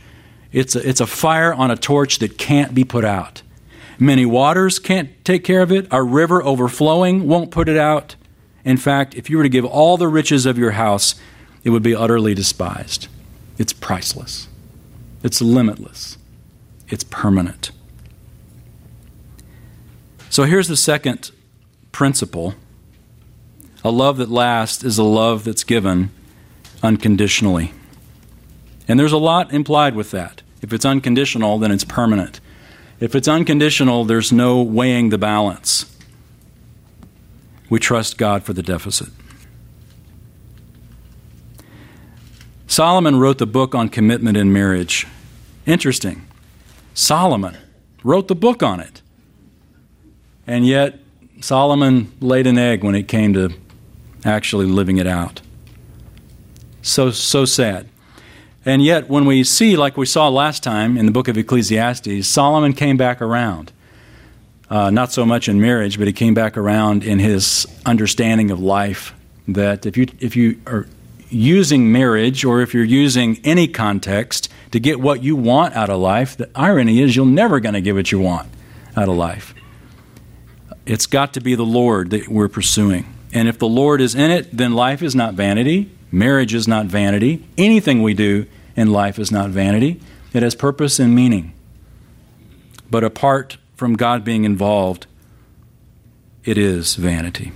It's 0.54 0.76
a, 0.76 0.88
it's 0.88 1.02
a 1.02 1.08
fire 1.08 1.54
on 1.54 1.72
a 1.72 1.76
torch 1.76 2.20
that 2.20 2.38
can't 2.38 2.74
be 2.74 2.86
put 2.86 3.04
out. 3.04 3.42
Many 4.00 4.26
waters 4.26 4.80
can't 4.80 5.24
take 5.26 5.44
care 5.44 5.62
of 5.62 5.72
it. 5.72 5.88
A 5.92 6.02
river 6.02 6.42
overflowing 6.42 7.28
won't 7.28 7.52
put 7.52 7.68
it 7.68 7.78
out. 7.78 8.16
In 8.64 8.78
fact, 8.78 9.16
if 9.16 9.30
you 9.30 9.38
were 9.38 9.44
to 9.44 9.50
give 9.50 9.66
all 9.66 9.98
the 9.98 10.08
riches 10.08 10.46
of 10.46 10.58
your 10.58 10.72
house, 10.72 11.16
it 11.64 11.70
would 11.70 11.84
be 11.84 11.96
utterly 11.96 12.34
despised. 12.34 13.08
It's 13.58 13.74
priceless, 13.74 14.48
it's 15.22 15.42
limitless, 15.42 16.18
it's 16.88 17.04
permanent. 17.04 17.72
So 20.34 20.46
here's 20.46 20.68
the 20.68 20.76
second 20.76 21.30
principle 21.92 22.56
a 23.84 23.92
love 23.92 24.18
that 24.18 24.32
lasts 24.32 24.84
is 24.84 24.98
a 24.98 25.04
love 25.04 25.44
that's 25.44 25.64
given 25.64 26.10
unconditionally. 26.82 27.72
And 28.88 29.00
there's 29.00 29.12
a 29.12 29.18
lot 29.20 29.54
implied 29.54 29.96
with 29.96 30.10
that. 30.10 30.42
If 30.64 30.74
it's 30.74 30.86
unconditional, 30.86 31.60
then 31.60 31.70
it's 31.72 31.84
permanent. 31.84 32.40
If 33.00 33.14
it's 33.14 33.28
unconditional, 33.28 34.06
there's 34.06 34.32
no 34.32 34.64
weighing 34.64 35.10
the 35.10 35.20
balance. 35.20 35.96
We 37.70 37.80
trust 37.80 38.18
God 38.18 38.42
for 38.42 38.54
the 38.54 38.64
deficit. 38.64 39.10
Solomon 42.66 43.20
wrote 43.20 43.38
the 43.38 43.46
book 43.46 43.76
on 43.76 43.88
commitment 43.88 44.36
in 44.36 44.52
marriage. 44.52 45.06
Interesting. 45.68 46.26
Solomon 46.96 47.56
wrote 48.04 48.28
the 48.28 48.36
book 48.36 48.64
on 48.64 48.80
it. 48.80 49.03
And 50.46 50.66
yet, 50.66 51.00
Solomon 51.42 52.12
laid 52.20 52.48
an 52.48 52.58
egg 52.58 52.84
when 52.84 52.96
it 52.96 53.08
came 53.08 53.34
to 53.34 53.54
actually 54.26 54.66
living 54.66 54.98
it 54.98 55.08
out. 55.08 55.42
So, 56.82 57.12
so 57.12 57.46
sad. 57.46 57.88
And 58.66 58.84
yet, 58.84 59.10
when 59.10 59.26
we 59.26 59.44
see, 59.44 59.76
like 59.76 59.98
we 59.98 60.06
saw 60.06 60.30
last 60.30 60.64
time 60.64 60.98
in 60.98 61.06
the 61.06 61.12
book 61.12 61.28
of 61.28 61.38
Ecclesiastes, 61.38 62.28
Solomon 62.28 62.74
came 62.74 62.98
back 62.98 63.22
around. 63.22 63.72
Uh, 64.70 64.90
not 64.90 65.12
so 65.12 65.26
much 65.26 65.48
in 65.48 65.60
marriage, 65.60 65.98
but 65.98 66.08
he 66.08 66.14
came 66.14 66.34
back 66.34 66.58
around 66.58 67.04
in 67.04 67.20
his 67.20 67.68
understanding 67.86 68.52
of 68.52 68.60
life. 68.60 69.14
That 69.48 69.86
if 69.86 69.98
you, 69.98 70.08
if 70.20 70.36
you 70.36 70.60
are 70.66 70.88
using 71.34 71.92
marriage 71.92 72.46
or 72.46 72.62
if 72.62 72.74
you're 72.74 72.84
using 72.84 73.40
any 73.44 73.68
context 73.68 74.50
to 74.72 74.80
get 74.80 75.00
what 75.00 75.24
you 75.24 75.36
want 75.36 75.76
out 75.76 75.90
of 75.90 76.00
life. 76.00 76.38
The 76.38 76.50
irony 76.56 77.02
is, 77.02 77.16
you're 77.16 77.26
never 77.26 77.60
going 77.60 77.74
to 77.74 77.82
get 77.82 77.96
what 77.96 78.12
you 78.12 78.20
want 78.20 78.50
out 78.96 79.10
of 79.10 79.16
life. 79.16 79.54
It's 80.86 81.06
got 81.06 81.34
to 81.34 81.42
be 81.42 81.56
the 81.56 81.66
Lord 81.66 82.10
that 82.10 82.28
we're 82.28 82.50
pursuing. 82.50 83.06
And 83.32 83.48
if 83.48 83.58
the 83.58 83.68
Lord 83.68 84.02
is 84.02 84.16
in 84.16 84.32
it, 84.32 84.56
then 84.56 84.74
life 84.74 85.02
is 85.02 85.16
not 85.16 85.34
vanity, 85.34 85.90
marriage 86.12 86.54
is 86.54 86.68
not 86.68 86.86
vanity, 86.86 87.44
anything 87.58 88.04
we 88.04 88.14
do 88.14 88.46
in 88.76 88.92
life 88.92 89.18
is 89.18 89.32
not 89.32 89.50
vanity. 89.50 90.00
It 90.34 90.44
has 90.44 90.56
purpose 90.56 91.00
and 91.00 91.16
meaning. 91.16 91.54
But 92.92 93.04
apart 93.04 93.58
from 93.76 93.96
God 93.96 94.24
being 94.24 94.44
involved, 94.44 95.08
it 96.44 96.58
is 96.58 96.96
vanity. 96.96 97.52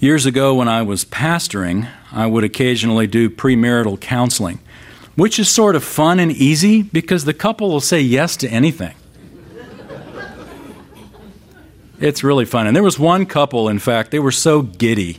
Years 0.00 0.26
ago, 0.26 0.54
when 0.54 0.68
I 0.68 0.82
was 0.82 1.04
pastoring, 1.04 1.88
I 2.12 2.26
would 2.26 2.44
occasionally 2.44 3.06
do 3.06 3.30
premarital 3.30 4.00
counseling, 4.00 4.60
which 5.16 5.38
is 5.38 5.48
sort 5.48 5.76
of 5.76 5.82
fun 5.82 6.20
and 6.20 6.30
easy 6.30 6.82
because 6.82 7.24
the 7.24 7.34
couple 7.34 7.70
will 7.70 7.80
say 7.80 8.00
yes 8.00 8.36
to 8.38 8.48
anything. 8.48 8.94
It's 12.00 12.22
really 12.22 12.44
fun. 12.44 12.66
And 12.66 12.76
there 12.76 12.82
was 12.82 12.98
one 12.98 13.26
couple, 13.26 13.68
in 13.68 13.78
fact, 13.78 14.10
they 14.10 14.18
were 14.18 14.30
so 14.32 14.62
giddy 14.62 15.18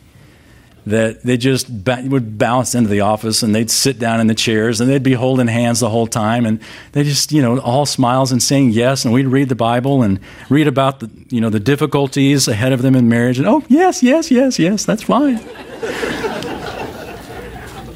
that 0.86 1.24
they 1.24 1.38
just 1.38 1.84
ba- 1.84 2.04
would 2.06 2.38
bounce 2.38 2.74
into 2.74 2.90
the 2.90 3.02
office 3.02 3.44
and 3.44 3.54
they'd 3.54 3.70
sit 3.70 4.00
down 4.00 4.20
in 4.20 4.28
the 4.28 4.34
chairs 4.36 4.80
and 4.82 4.90
they'd 4.90 5.04
be 5.04 5.14
holding 5.14 5.48
hands 5.48 5.82
the 5.82 5.90
whole 5.90 6.08
time. 6.08 6.46
And 6.46 6.60
they 6.94 7.04
just 7.04 7.32
you 7.32 7.42
know 7.42 7.60
all 7.60 7.86
smiles 7.86 8.32
and 8.32 8.42
saying 8.42 8.72
yes. 8.72 9.06
And 9.06 9.14
we'd 9.14 9.28
read 9.28 9.50
the 9.50 9.56
bible 9.56 10.02
and 10.02 10.20
read 10.50 10.68
about 10.68 11.00
the 11.00 11.10
you 11.30 11.42
know 11.42 11.50
the 11.50 11.60
difficulties 11.60 12.48
ahead 12.48 12.72
of 12.72 12.82
them 12.82 12.96
in 12.96 13.10
marriage. 13.10 13.38
And 13.38 13.48
oh 13.48 13.64
yes 13.68 14.02
yes 14.02 14.32
yes 14.32 14.58
yes 14.58 14.86
that's 14.86 15.04
fine. 15.04 15.40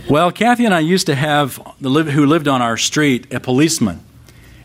Well 0.10 0.32
kathy 0.32 0.66
and 0.66 0.74
i 0.74 0.80
used 0.80 1.08
to 1.08 1.16
have 1.16 1.60
the 1.80 1.90
who 1.90 2.26
lived 2.26 2.48
on 2.48 2.62
our 2.62 2.78
street 2.78 3.34
a 3.34 3.40
policeman. 3.40 4.02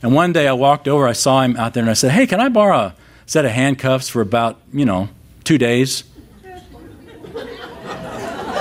And 0.02 0.12
one 0.12 0.32
day 0.32 0.48
i 0.48 0.52
walked 0.52 0.88
over 0.88 1.06
i 1.06 1.12
saw 1.12 1.42
him 1.42 1.56
out 1.56 1.72
there 1.74 1.82
and 1.82 1.90
i 1.90 1.94
said 1.94 2.10
hey 2.10 2.26
can 2.26 2.40
i 2.40 2.48
borrow 2.48 2.78
a 2.78 2.94
set 3.28 3.44
of 3.44 3.52
handcuffs 3.52 4.08
for 4.08 4.20
about 4.20 4.60
you 4.72 4.84
know 4.84 5.08
two 5.44 5.58
days 5.58 6.02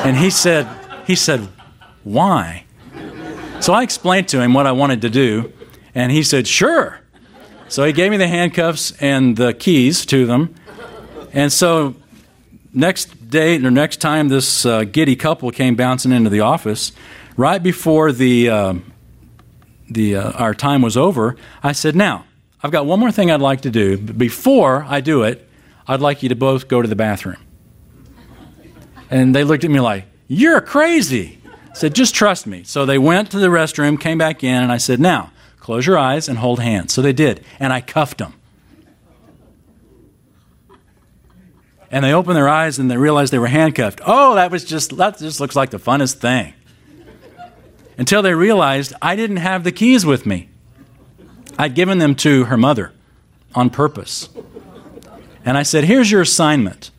and 0.08 0.16
he 0.16 0.30
said, 0.30 0.68
he 1.06 1.16
said, 1.16 1.48
why? 2.04 2.66
So 3.60 3.74
I 3.74 3.84
explained 3.84 4.30
to 4.30 4.42
him 4.42 4.54
what 4.54 4.68
I 4.68 4.72
wanted 4.72 5.02
to 5.02 5.10
do, 5.10 5.52
and 5.94 6.12
he 6.12 6.24
said, 6.24 6.48
sure. 6.48 7.02
So 7.68 7.84
he 7.84 7.92
gave 7.92 8.12
me 8.12 8.18
the 8.18 8.28
handcuffs 8.28 8.94
and 9.02 9.36
the 9.36 9.54
keys 9.54 10.06
to 10.06 10.26
them. 10.26 10.56
And 11.34 11.52
so 11.52 11.96
next 12.74 13.30
day 13.30 13.58
or 13.58 13.72
next 13.72 13.98
time 13.98 14.30
this 14.30 14.66
uh, 14.66 14.86
giddy 14.86 15.18
couple 15.18 15.52
came 15.52 15.76
bouncing 15.76 16.14
into 16.14 16.30
the 16.30 16.40
office, 16.40 16.94
right 17.36 17.62
before 17.62 18.14
the, 18.14 18.50
uh, 18.50 18.74
the, 19.90 20.16
uh, 20.16 20.32
our 20.32 20.54
time 20.54 20.82
was 20.82 20.96
over, 20.96 21.36
I 21.64 21.74
said, 21.74 21.96
Now, 21.96 22.24
I've 22.62 22.72
got 22.72 22.86
one 22.86 23.00
more 23.00 23.12
thing 23.12 23.30
I'd 23.30 23.42
like 23.42 23.62
to 23.62 23.70
do. 23.70 23.98
Before 23.98 24.84
I 24.88 25.02
do 25.02 25.24
it, 25.24 25.48
I'd 25.88 26.02
like 26.02 26.24
you 26.24 26.30
to 26.30 26.36
both 26.36 26.68
go 26.68 26.82
to 26.82 26.88
the 26.88 26.96
bathroom. 26.96 27.38
And 29.10 29.34
they 29.36 29.44
looked 29.44 29.64
at 29.64 29.72
me 29.72 29.80
like, 29.80 30.06
You're 30.28 30.62
crazy. 30.62 31.40
I 31.46 31.74
said, 31.74 31.94
Just 31.94 32.16
trust 32.16 32.48
me. 32.48 32.64
So 32.64 32.86
they 32.86 32.98
went 32.98 33.32
to 33.32 33.40
the 33.40 33.48
restroom, 33.48 34.00
came 34.00 34.18
back 34.18 34.44
in, 34.44 34.64
and 34.64 34.72
I 34.72 34.78
said, 34.78 35.00
Now, 35.00 35.32
close 35.60 35.86
your 35.86 35.98
eyes 35.98 36.28
and 36.28 36.40
hold 36.40 36.60
hands. 36.60 36.94
So 36.94 37.02
they 37.02 37.14
did. 37.14 37.44
And 37.60 37.72
I 37.72 37.82
cuffed 37.82 38.18
them. 38.18 38.34
And 41.90 42.04
they 42.04 42.14
opened 42.14 42.36
their 42.36 42.50
eyes 42.50 42.80
and 42.80 42.92
they 42.92 42.98
realized 42.98 43.32
they 43.32 43.40
were 43.40 43.48
handcuffed. 43.48 44.02
Oh, 44.06 44.36
that 44.36 44.52
was 44.52 44.66
just, 44.66 44.98
that 44.98 45.20
just 45.20 45.40
looks 45.40 45.56
like 45.56 45.70
the 45.70 45.80
funnest 45.80 46.16
thing. 46.16 46.54
Until 47.98 48.22
they 48.22 48.34
realized 48.34 48.94
I 49.02 49.16
didn't 49.16 49.38
have 49.38 49.64
the 49.64 49.72
keys 49.72 50.06
with 50.06 50.26
me. 50.26 50.50
I'd 51.58 51.76
given 51.76 51.98
them 51.98 52.16
to 52.16 52.46
her 52.46 52.58
mother 52.58 52.92
on 53.56 53.70
purpose. 53.70 54.30
And 55.44 55.58
I 55.58 55.64
said, 55.64 55.86
Here's 55.86 56.12
your 56.12 56.22
assignment 56.22 56.92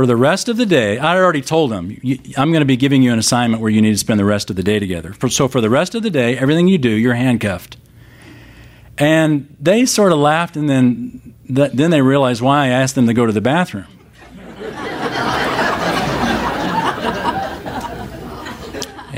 for 0.00 0.06
the 0.06 0.16
rest 0.16 0.48
of 0.48 0.56
the 0.56 0.64
day, 0.64 0.98
I 0.98 1.16
already 1.18 1.42
told 1.42 1.70
them, 1.70 1.94
I'm 2.36 2.52
going 2.52 2.62
to 2.62 2.64
be 2.64 2.78
giving 2.78 3.02
you 3.02 3.12
an 3.12 3.18
assignment 3.18 3.60
where 3.60 3.70
you 3.70 3.82
need 3.82 3.90
to 3.90 3.98
spend 3.98 4.18
the 4.18 4.24
rest 4.24 4.48
of 4.48 4.56
the 4.56 4.62
day 4.62 4.78
together. 4.78 5.14
So 5.28 5.46
for 5.46 5.60
the 5.60 5.68
rest 5.68 5.94
of 5.94 6.02
the 6.02 6.08
day, 6.08 6.38
everything 6.38 6.68
you 6.68 6.78
do, 6.78 6.88
you're 6.88 7.12
handcuffed. 7.12 7.76
And 8.96 9.54
they 9.60 9.84
sort 9.84 10.12
of 10.12 10.18
laughed, 10.18 10.56
and 10.56 10.70
then, 10.70 11.34
then 11.48 11.90
they 11.90 12.00
realized 12.00 12.40
why 12.40 12.64
I 12.64 12.68
asked 12.68 12.94
them 12.94 13.08
to 13.08 13.12
go 13.12 13.26
to 13.26 13.32
the 13.32 13.42
bathroom. 13.42 13.88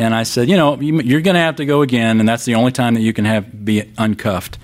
And 0.03 0.15
I 0.15 0.25
said, 0.25 0.49
you 0.49 0.57
know, 0.57 0.81
you're 0.81 1.21
going 1.21 1.35
to 1.35 1.41
have 1.41 1.57
to 1.57 1.65
go 1.65 1.83
again, 1.83 2.19
and 2.19 2.29
that's 2.29 2.45
the 2.45 2.57
only 2.57 2.73
time 2.73 2.95
that 2.95 3.03
you 3.03 3.13
can 3.13 3.25
have 3.25 3.65
be 3.65 3.83
uncuffed. 3.97 4.59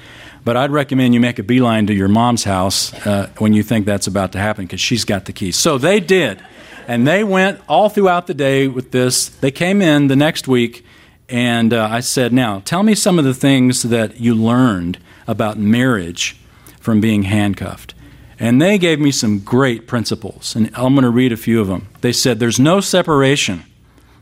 But 0.44 0.56
I'd 0.56 0.70
recommend 0.70 1.14
you 1.14 1.20
make 1.20 1.38
a 1.38 1.42
beeline 1.42 1.86
to 1.86 1.94
your 1.94 2.08
mom's 2.08 2.44
house 2.44 2.92
uh, 3.06 3.30
when 3.38 3.52
you 3.52 3.62
think 3.62 3.86
that's 3.86 4.06
about 4.06 4.32
to 4.32 4.38
happen 4.38 4.64
because 4.64 4.80
she's 4.80 5.04
got 5.04 5.26
the 5.26 5.32
keys. 5.32 5.56
So 5.56 5.78
they 5.78 6.00
did. 6.00 6.42
And 6.88 7.06
they 7.06 7.22
went 7.22 7.60
all 7.68 7.88
throughout 7.88 8.26
the 8.26 8.34
day 8.34 8.66
with 8.66 8.90
this. 8.90 9.28
They 9.28 9.50
came 9.50 9.82
in 9.82 10.08
the 10.08 10.16
next 10.16 10.48
week, 10.48 10.84
and 11.28 11.72
uh, 11.72 11.86
I 11.90 12.00
said, 12.00 12.32
Now, 12.32 12.60
tell 12.64 12.82
me 12.82 12.94
some 12.94 13.18
of 13.18 13.24
the 13.24 13.34
things 13.34 13.82
that 13.84 14.20
you 14.20 14.34
learned 14.34 14.98
about 15.26 15.58
marriage 15.58 16.36
from 16.80 17.00
being 17.00 17.24
handcuffed. 17.24 17.94
And 18.40 18.62
they 18.62 18.78
gave 18.78 18.98
me 18.98 19.10
some 19.10 19.40
great 19.40 19.86
principles, 19.86 20.56
and 20.56 20.70
I'm 20.74 20.94
going 20.94 21.02
to 21.02 21.10
read 21.10 21.32
a 21.32 21.36
few 21.36 21.60
of 21.60 21.66
them. 21.66 21.88
They 22.00 22.12
said, 22.12 22.38
There's 22.38 22.58
no 22.58 22.80
separation, 22.80 23.64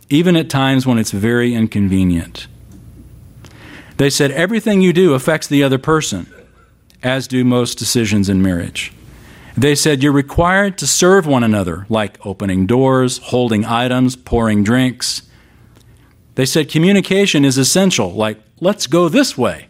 even 0.09 0.37
at 0.37 0.51
times 0.51 0.87
when 0.87 0.99
it's 0.99 1.11
very 1.11 1.55
inconvenient. 1.55 2.47
They 3.97 4.11
said 4.11 4.31
everything 4.31 4.83
you 4.83 4.93
do 4.93 5.15
affects 5.15 5.47
the 5.47 5.63
other 5.63 5.79
person, 5.79 6.33
as 7.03 7.27
do 7.27 7.45
most 7.45 7.79
decisions 7.79 8.29
in 8.29 8.43
marriage. 8.43 8.93
They 9.57 9.75
said 9.75 10.03
you're 10.03 10.13
required 10.13 10.77
to 10.79 10.87
serve 10.87 11.27
one 11.27 11.43
another, 11.43 11.87
like 11.89 12.25
opening 12.27 12.67
doors, 12.67 13.19
holding 13.19 13.65
items, 13.65 14.15
pouring 14.15 14.63
drinks. 14.63 15.23
They 16.35 16.45
said 16.45 16.69
communication 16.69 17.45
is 17.45 17.57
essential, 17.57 18.13
like, 18.13 18.39
let's 18.61 18.87
go 18.87 19.09
this 19.09 19.39
way. 19.39 19.69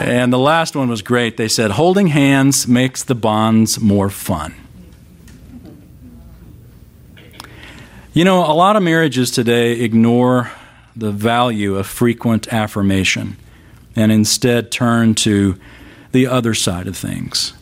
And 0.00 0.32
the 0.32 0.38
last 0.38 0.74
one 0.74 0.88
was 0.88 1.02
great. 1.02 1.36
They 1.36 1.48
said 1.48 1.72
holding 1.72 2.08
hands 2.08 2.66
makes 2.66 3.04
the 3.04 3.14
bonds 3.14 3.78
more 3.78 4.10
fun. 4.10 4.54
You 8.12 8.24
know, 8.24 8.40
a 8.40 8.54
lot 8.54 8.76
of 8.76 8.82
marriages 8.82 9.30
today 9.30 9.80
ignore 9.80 10.50
the 10.96 11.12
value 11.12 11.76
of 11.76 11.86
frequent 11.86 12.52
affirmation 12.52 13.36
and 13.94 14.10
instead 14.10 14.72
turn 14.72 15.14
to 15.14 15.56
the 16.12 16.26
other 16.26 16.54
side 16.54 16.88
of 16.88 16.96
things. 16.96 17.52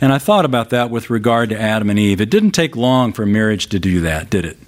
And 0.00 0.12
I 0.12 0.18
thought 0.18 0.44
about 0.44 0.70
that 0.70 0.90
with 0.90 1.10
regard 1.10 1.50
to 1.50 1.60
Adam 1.60 1.90
and 1.90 1.98
Eve. 1.98 2.20
It 2.20 2.30
didn't 2.30 2.50
take 2.50 2.74
long 2.74 3.12
for 3.12 3.24
marriage 3.24 3.68
to 3.68 3.78
do 3.78 4.00
that, 4.00 4.30
did 4.30 4.44
it? 4.44 4.58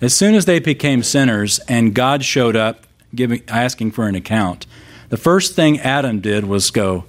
As 0.00 0.16
soon 0.16 0.34
as 0.34 0.44
they 0.44 0.58
became 0.58 1.02
sinners 1.02 1.60
and 1.68 1.94
God 1.94 2.24
showed 2.24 2.56
up 2.56 2.86
giving, 3.14 3.42
asking 3.48 3.92
for 3.92 4.08
an 4.08 4.14
account, 4.14 4.66
the 5.08 5.16
first 5.16 5.54
thing 5.54 5.80
Adam 5.80 6.20
did 6.20 6.44
was 6.44 6.70
go, 6.70 7.04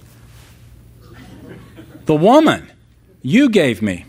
The 2.06 2.14
woman 2.14 2.70
you 3.22 3.48
gave 3.48 3.82
me. 3.82 4.04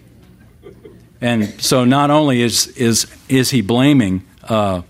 And 1.19 1.59
so 1.59 1.83
not 1.83 2.11
only 2.11 2.41
is, 2.41 2.67
is, 2.77 3.07
is 3.27 3.49
he 3.49 3.61
blaming, 3.61 4.23
uh, 4.43 4.83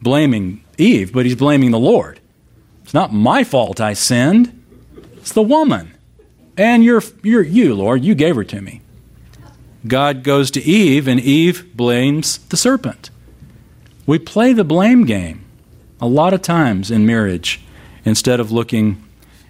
blaming 0.00 0.62
Eve, 0.78 1.12
but 1.12 1.26
he's 1.26 1.34
blaming 1.34 1.72
the 1.72 1.78
Lord. 1.78 2.20
It's 2.84 2.94
not 2.94 3.12
my 3.12 3.42
fault 3.42 3.80
I 3.80 3.94
sinned, 3.94 4.62
it's 5.16 5.32
the 5.32 5.42
woman. 5.42 5.94
And 6.56 6.84
you're, 6.84 7.02
you're 7.22 7.42
you, 7.42 7.74
Lord, 7.74 8.04
you 8.04 8.14
gave 8.14 8.36
her 8.36 8.44
to 8.44 8.60
me. 8.60 8.82
God 9.86 10.22
goes 10.22 10.50
to 10.52 10.62
Eve, 10.62 11.08
and 11.08 11.18
Eve 11.18 11.76
blames 11.76 12.38
the 12.38 12.56
serpent. 12.56 13.10
We 14.06 14.18
play 14.18 14.52
the 14.52 14.62
blame 14.62 15.04
game 15.04 15.44
a 16.00 16.06
lot 16.06 16.32
of 16.32 16.42
times 16.42 16.90
in 16.90 17.06
marriage 17.06 17.60
instead 18.04 18.40
of 18.40 18.50
looking 18.50 19.02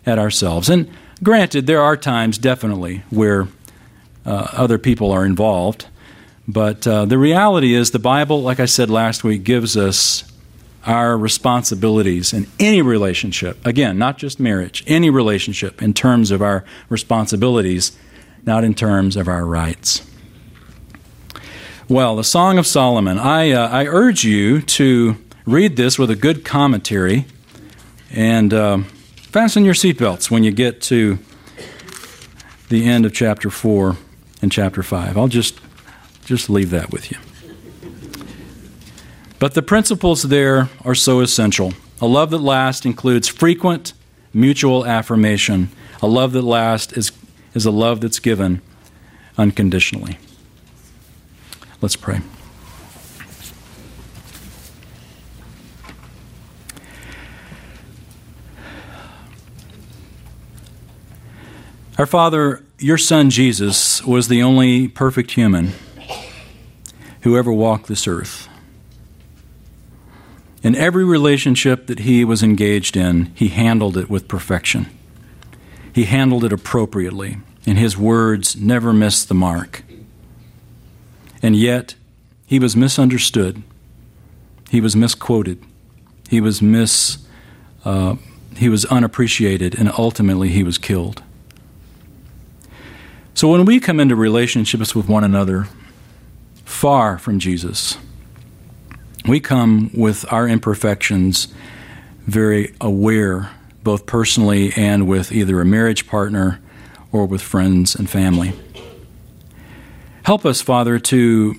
at 0.04 0.18
ourselves. 0.18 0.68
And 0.68 0.90
granted, 1.22 1.66
there 1.66 1.80
are 1.80 1.96
times 1.96 2.38
definitely 2.38 3.02
where 3.10 3.48
uh, 4.26 4.48
other 4.52 4.78
people 4.78 5.12
are 5.12 5.24
involved. 5.24 5.86
But 6.46 6.86
uh, 6.86 7.04
the 7.04 7.18
reality 7.18 7.74
is, 7.74 7.92
the 7.92 7.98
Bible, 7.98 8.42
like 8.42 8.60
I 8.60 8.66
said 8.66 8.90
last 8.90 9.22
week, 9.22 9.44
gives 9.44 9.76
us 9.76 10.24
our 10.84 11.16
responsibilities 11.16 12.32
in 12.32 12.48
any 12.58 12.82
relationship. 12.82 13.64
Again, 13.64 13.98
not 13.98 14.18
just 14.18 14.40
marriage, 14.40 14.82
any 14.88 15.10
relationship 15.10 15.80
in 15.80 15.94
terms 15.94 16.32
of 16.32 16.42
our 16.42 16.64
responsibilities, 16.88 17.96
not 18.44 18.64
in 18.64 18.74
terms 18.74 19.16
of 19.16 19.28
our 19.28 19.46
rights. 19.46 20.04
Well, 21.88 22.16
the 22.16 22.24
Song 22.24 22.58
of 22.58 22.66
Solomon. 22.66 23.18
I, 23.18 23.52
uh, 23.52 23.68
I 23.68 23.86
urge 23.86 24.24
you 24.24 24.62
to 24.62 25.16
read 25.46 25.76
this 25.76 25.98
with 25.98 26.10
a 26.10 26.16
good 26.16 26.44
commentary 26.44 27.26
and 28.12 28.52
uh, 28.52 28.78
fasten 29.14 29.64
your 29.64 29.74
seatbelts 29.74 30.30
when 30.30 30.44
you 30.44 30.52
get 30.52 30.80
to 30.82 31.18
the 32.68 32.84
end 32.84 33.04
of 33.04 33.12
chapter 33.12 33.50
4 33.50 33.96
and 34.40 34.52
chapter 34.52 34.82
5. 34.82 35.16
I'll 35.16 35.28
just 35.28 35.60
just 36.24 36.48
leave 36.48 36.70
that 36.70 36.90
with 36.90 37.10
you. 37.10 37.18
But 39.38 39.54
the 39.54 39.62
principles 39.62 40.22
there 40.22 40.68
are 40.84 40.94
so 40.94 41.20
essential. 41.20 41.72
A 42.00 42.06
love 42.06 42.30
that 42.30 42.38
lasts 42.38 42.86
includes 42.86 43.26
frequent 43.26 43.92
mutual 44.32 44.86
affirmation. 44.86 45.70
A 46.00 46.06
love 46.06 46.32
that 46.32 46.42
lasts 46.42 46.92
is, 46.92 47.12
is 47.54 47.66
a 47.66 47.70
love 47.72 48.00
that's 48.00 48.20
given 48.20 48.62
unconditionally. 49.36 50.18
Let's 51.80 51.96
pray. 51.96 52.20
Our 62.02 62.06
Father, 62.06 62.64
your 62.80 62.98
Son 62.98 63.30
Jesus 63.30 64.04
was 64.04 64.26
the 64.26 64.42
only 64.42 64.88
perfect 64.88 65.30
human 65.30 65.70
who 67.20 67.36
ever 67.36 67.52
walked 67.52 67.86
this 67.86 68.08
earth. 68.08 68.48
In 70.64 70.74
every 70.74 71.04
relationship 71.04 71.86
that 71.86 72.00
he 72.00 72.24
was 72.24 72.42
engaged 72.42 72.96
in, 72.96 73.26
he 73.36 73.50
handled 73.50 73.96
it 73.96 74.10
with 74.10 74.26
perfection. 74.26 74.88
He 75.92 76.06
handled 76.06 76.42
it 76.42 76.52
appropriately, 76.52 77.36
and 77.66 77.78
his 77.78 77.96
words 77.96 78.56
never 78.56 78.92
missed 78.92 79.28
the 79.28 79.34
mark. 79.36 79.84
And 81.40 81.54
yet, 81.54 81.94
he 82.46 82.58
was 82.58 82.74
misunderstood. 82.74 83.62
He 84.70 84.80
was 84.80 84.96
misquoted. 84.96 85.62
He 86.28 86.40
was 86.40 86.60
mis, 86.60 87.18
uh, 87.84 88.16
he 88.56 88.68
was 88.68 88.86
unappreciated, 88.86 89.78
and 89.78 89.88
ultimately 89.96 90.48
he 90.48 90.64
was 90.64 90.78
killed. 90.78 91.22
So 93.34 93.48
when 93.48 93.64
we 93.64 93.80
come 93.80 93.98
into 93.98 94.14
relationships 94.14 94.94
with 94.94 95.08
one 95.08 95.24
another, 95.24 95.66
far 96.64 97.18
from 97.18 97.38
Jesus, 97.38 97.96
we 99.26 99.40
come 99.40 99.90
with 99.94 100.30
our 100.32 100.48
imperfections 100.48 101.48
very 102.26 102.74
aware, 102.80 103.50
both 103.82 104.06
personally 104.06 104.72
and 104.76 105.08
with 105.08 105.32
either 105.32 105.60
a 105.60 105.64
marriage 105.64 106.06
partner 106.06 106.60
or 107.10 107.26
with 107.26 107.42
friends 107.42 107.94
and 107.94 108.08
family. 108.08 108.52
Help 110.24 110.44
us, 110.46 110.60
Father, 110.60 110.98
to 110.98 111.56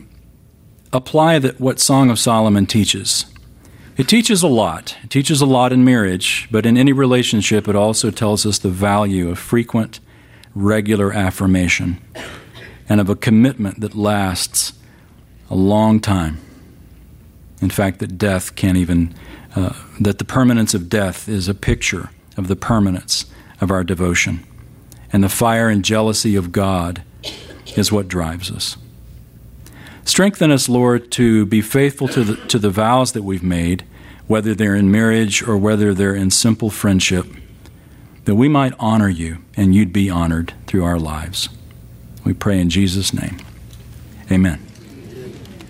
apply 0.93 1.39
that 1.39 1.59
what 1.59 1.79
Song 1.79 2.09
of 2.09 2.19
Solomon 2.19 2.65
teaches. 2.65 3.25
It 3.97 4.07
teaches 4.07 4.41
a 4.41 4.47
lot. 4.47 4.95
It 5.03 5.09
teaches 5.09 5.41
a 5.41 5.45
lot 5.45 5.73
in 5.73 5.83
marriage, 5.83 6.47
but 6.49 6.65
in 6.65 6.77
any 6.77 6.93
relationship, 6.93 7.67
it 7.67 7.75
also 7.75 8.09
tells 8.09 8.45
us 8.45 8.57
the 8.57 8.69
value 8.69 9.29
of 9.29 9.37
frequent 9.37 9.99
regular 10.55 11.11
affirmation 11.11 11.99
and 12.87 13.01
of 13.01 13.09
a 13.09 13.15
commitment 13.15 13.79
that 13.79 13.95
lasts 13.95 14.73
a 15.49 15.55
long 15.55 15.99
time. 15.99 16.39
In 17.61 17.69
fact, 17.69 17.99
that 17.99 18.17
death 18.17 18.55
can't 18.55 18.77
even, 18.77 19.13
uh, 19.55 19.73
that 19.99 20.17
the 20.17 20.25
permanence 20.25 20.73
of 20.73 20.89
death 20.89 21.29
is 21.29 21.47
a 21.47 21.53
picture 21.53 22.09
of 22.37 22.47
the 22.47 22.55
permanence 22.55 23.25
of 23.61 23.71
our 23.71 23.83
devotion. 23.83 24.45
And 25.11 25.23
the 25.23 25.29
fire 25.29 25.69
and 25.69 25.85
jealousy 25.85 26.35
of 26.35 26.51
God 26.51 27.03
is 27.75 27.91
what 27.91 28.07
drives 28.07 28.51
us. 28.51 28.77
Strengthen 30.05 30.51
us, 30.51 30.67
Lord, 30.67 31.11
to 31.11 31.45
be 31.45 31.61
faithful 31.61 32.07
to 32.09 32.23
the, 32.23 32.47
to 32.47 32.59
the 32.59 32.69
vows 32.69 33.13
that 33.13 33.23
we've 33.23 33.43
made, 33.43 33.85
whether 34.27 34.53
they're 34.53 34.75
in 34.75 34.91
marriage 34.91 35.41
or 35.47 35.55
whether 35.55 35.93
they're 35.93 36.15
in 36.15 36.29
simple 36.31 36.69
friendship 36.69 37.25
that 38.25 38.35
we 38.35 38.47
might 38.47 38.73
honor 38.79 39.09
you 39.09 39.39
and 39.55 39.75
you'd 39.75 39.93
be 39.93 40.09
honored 40.09 40.53
through 40.67 40.83
our 40.83 40.99
lives. 40.99 41.49
We 42.23 42.33
pray 42.33 42.59
in 42.59 42.69
Jesus' 42.69 43.13
name. 43.13 43.37
Amen. 44.31 44.62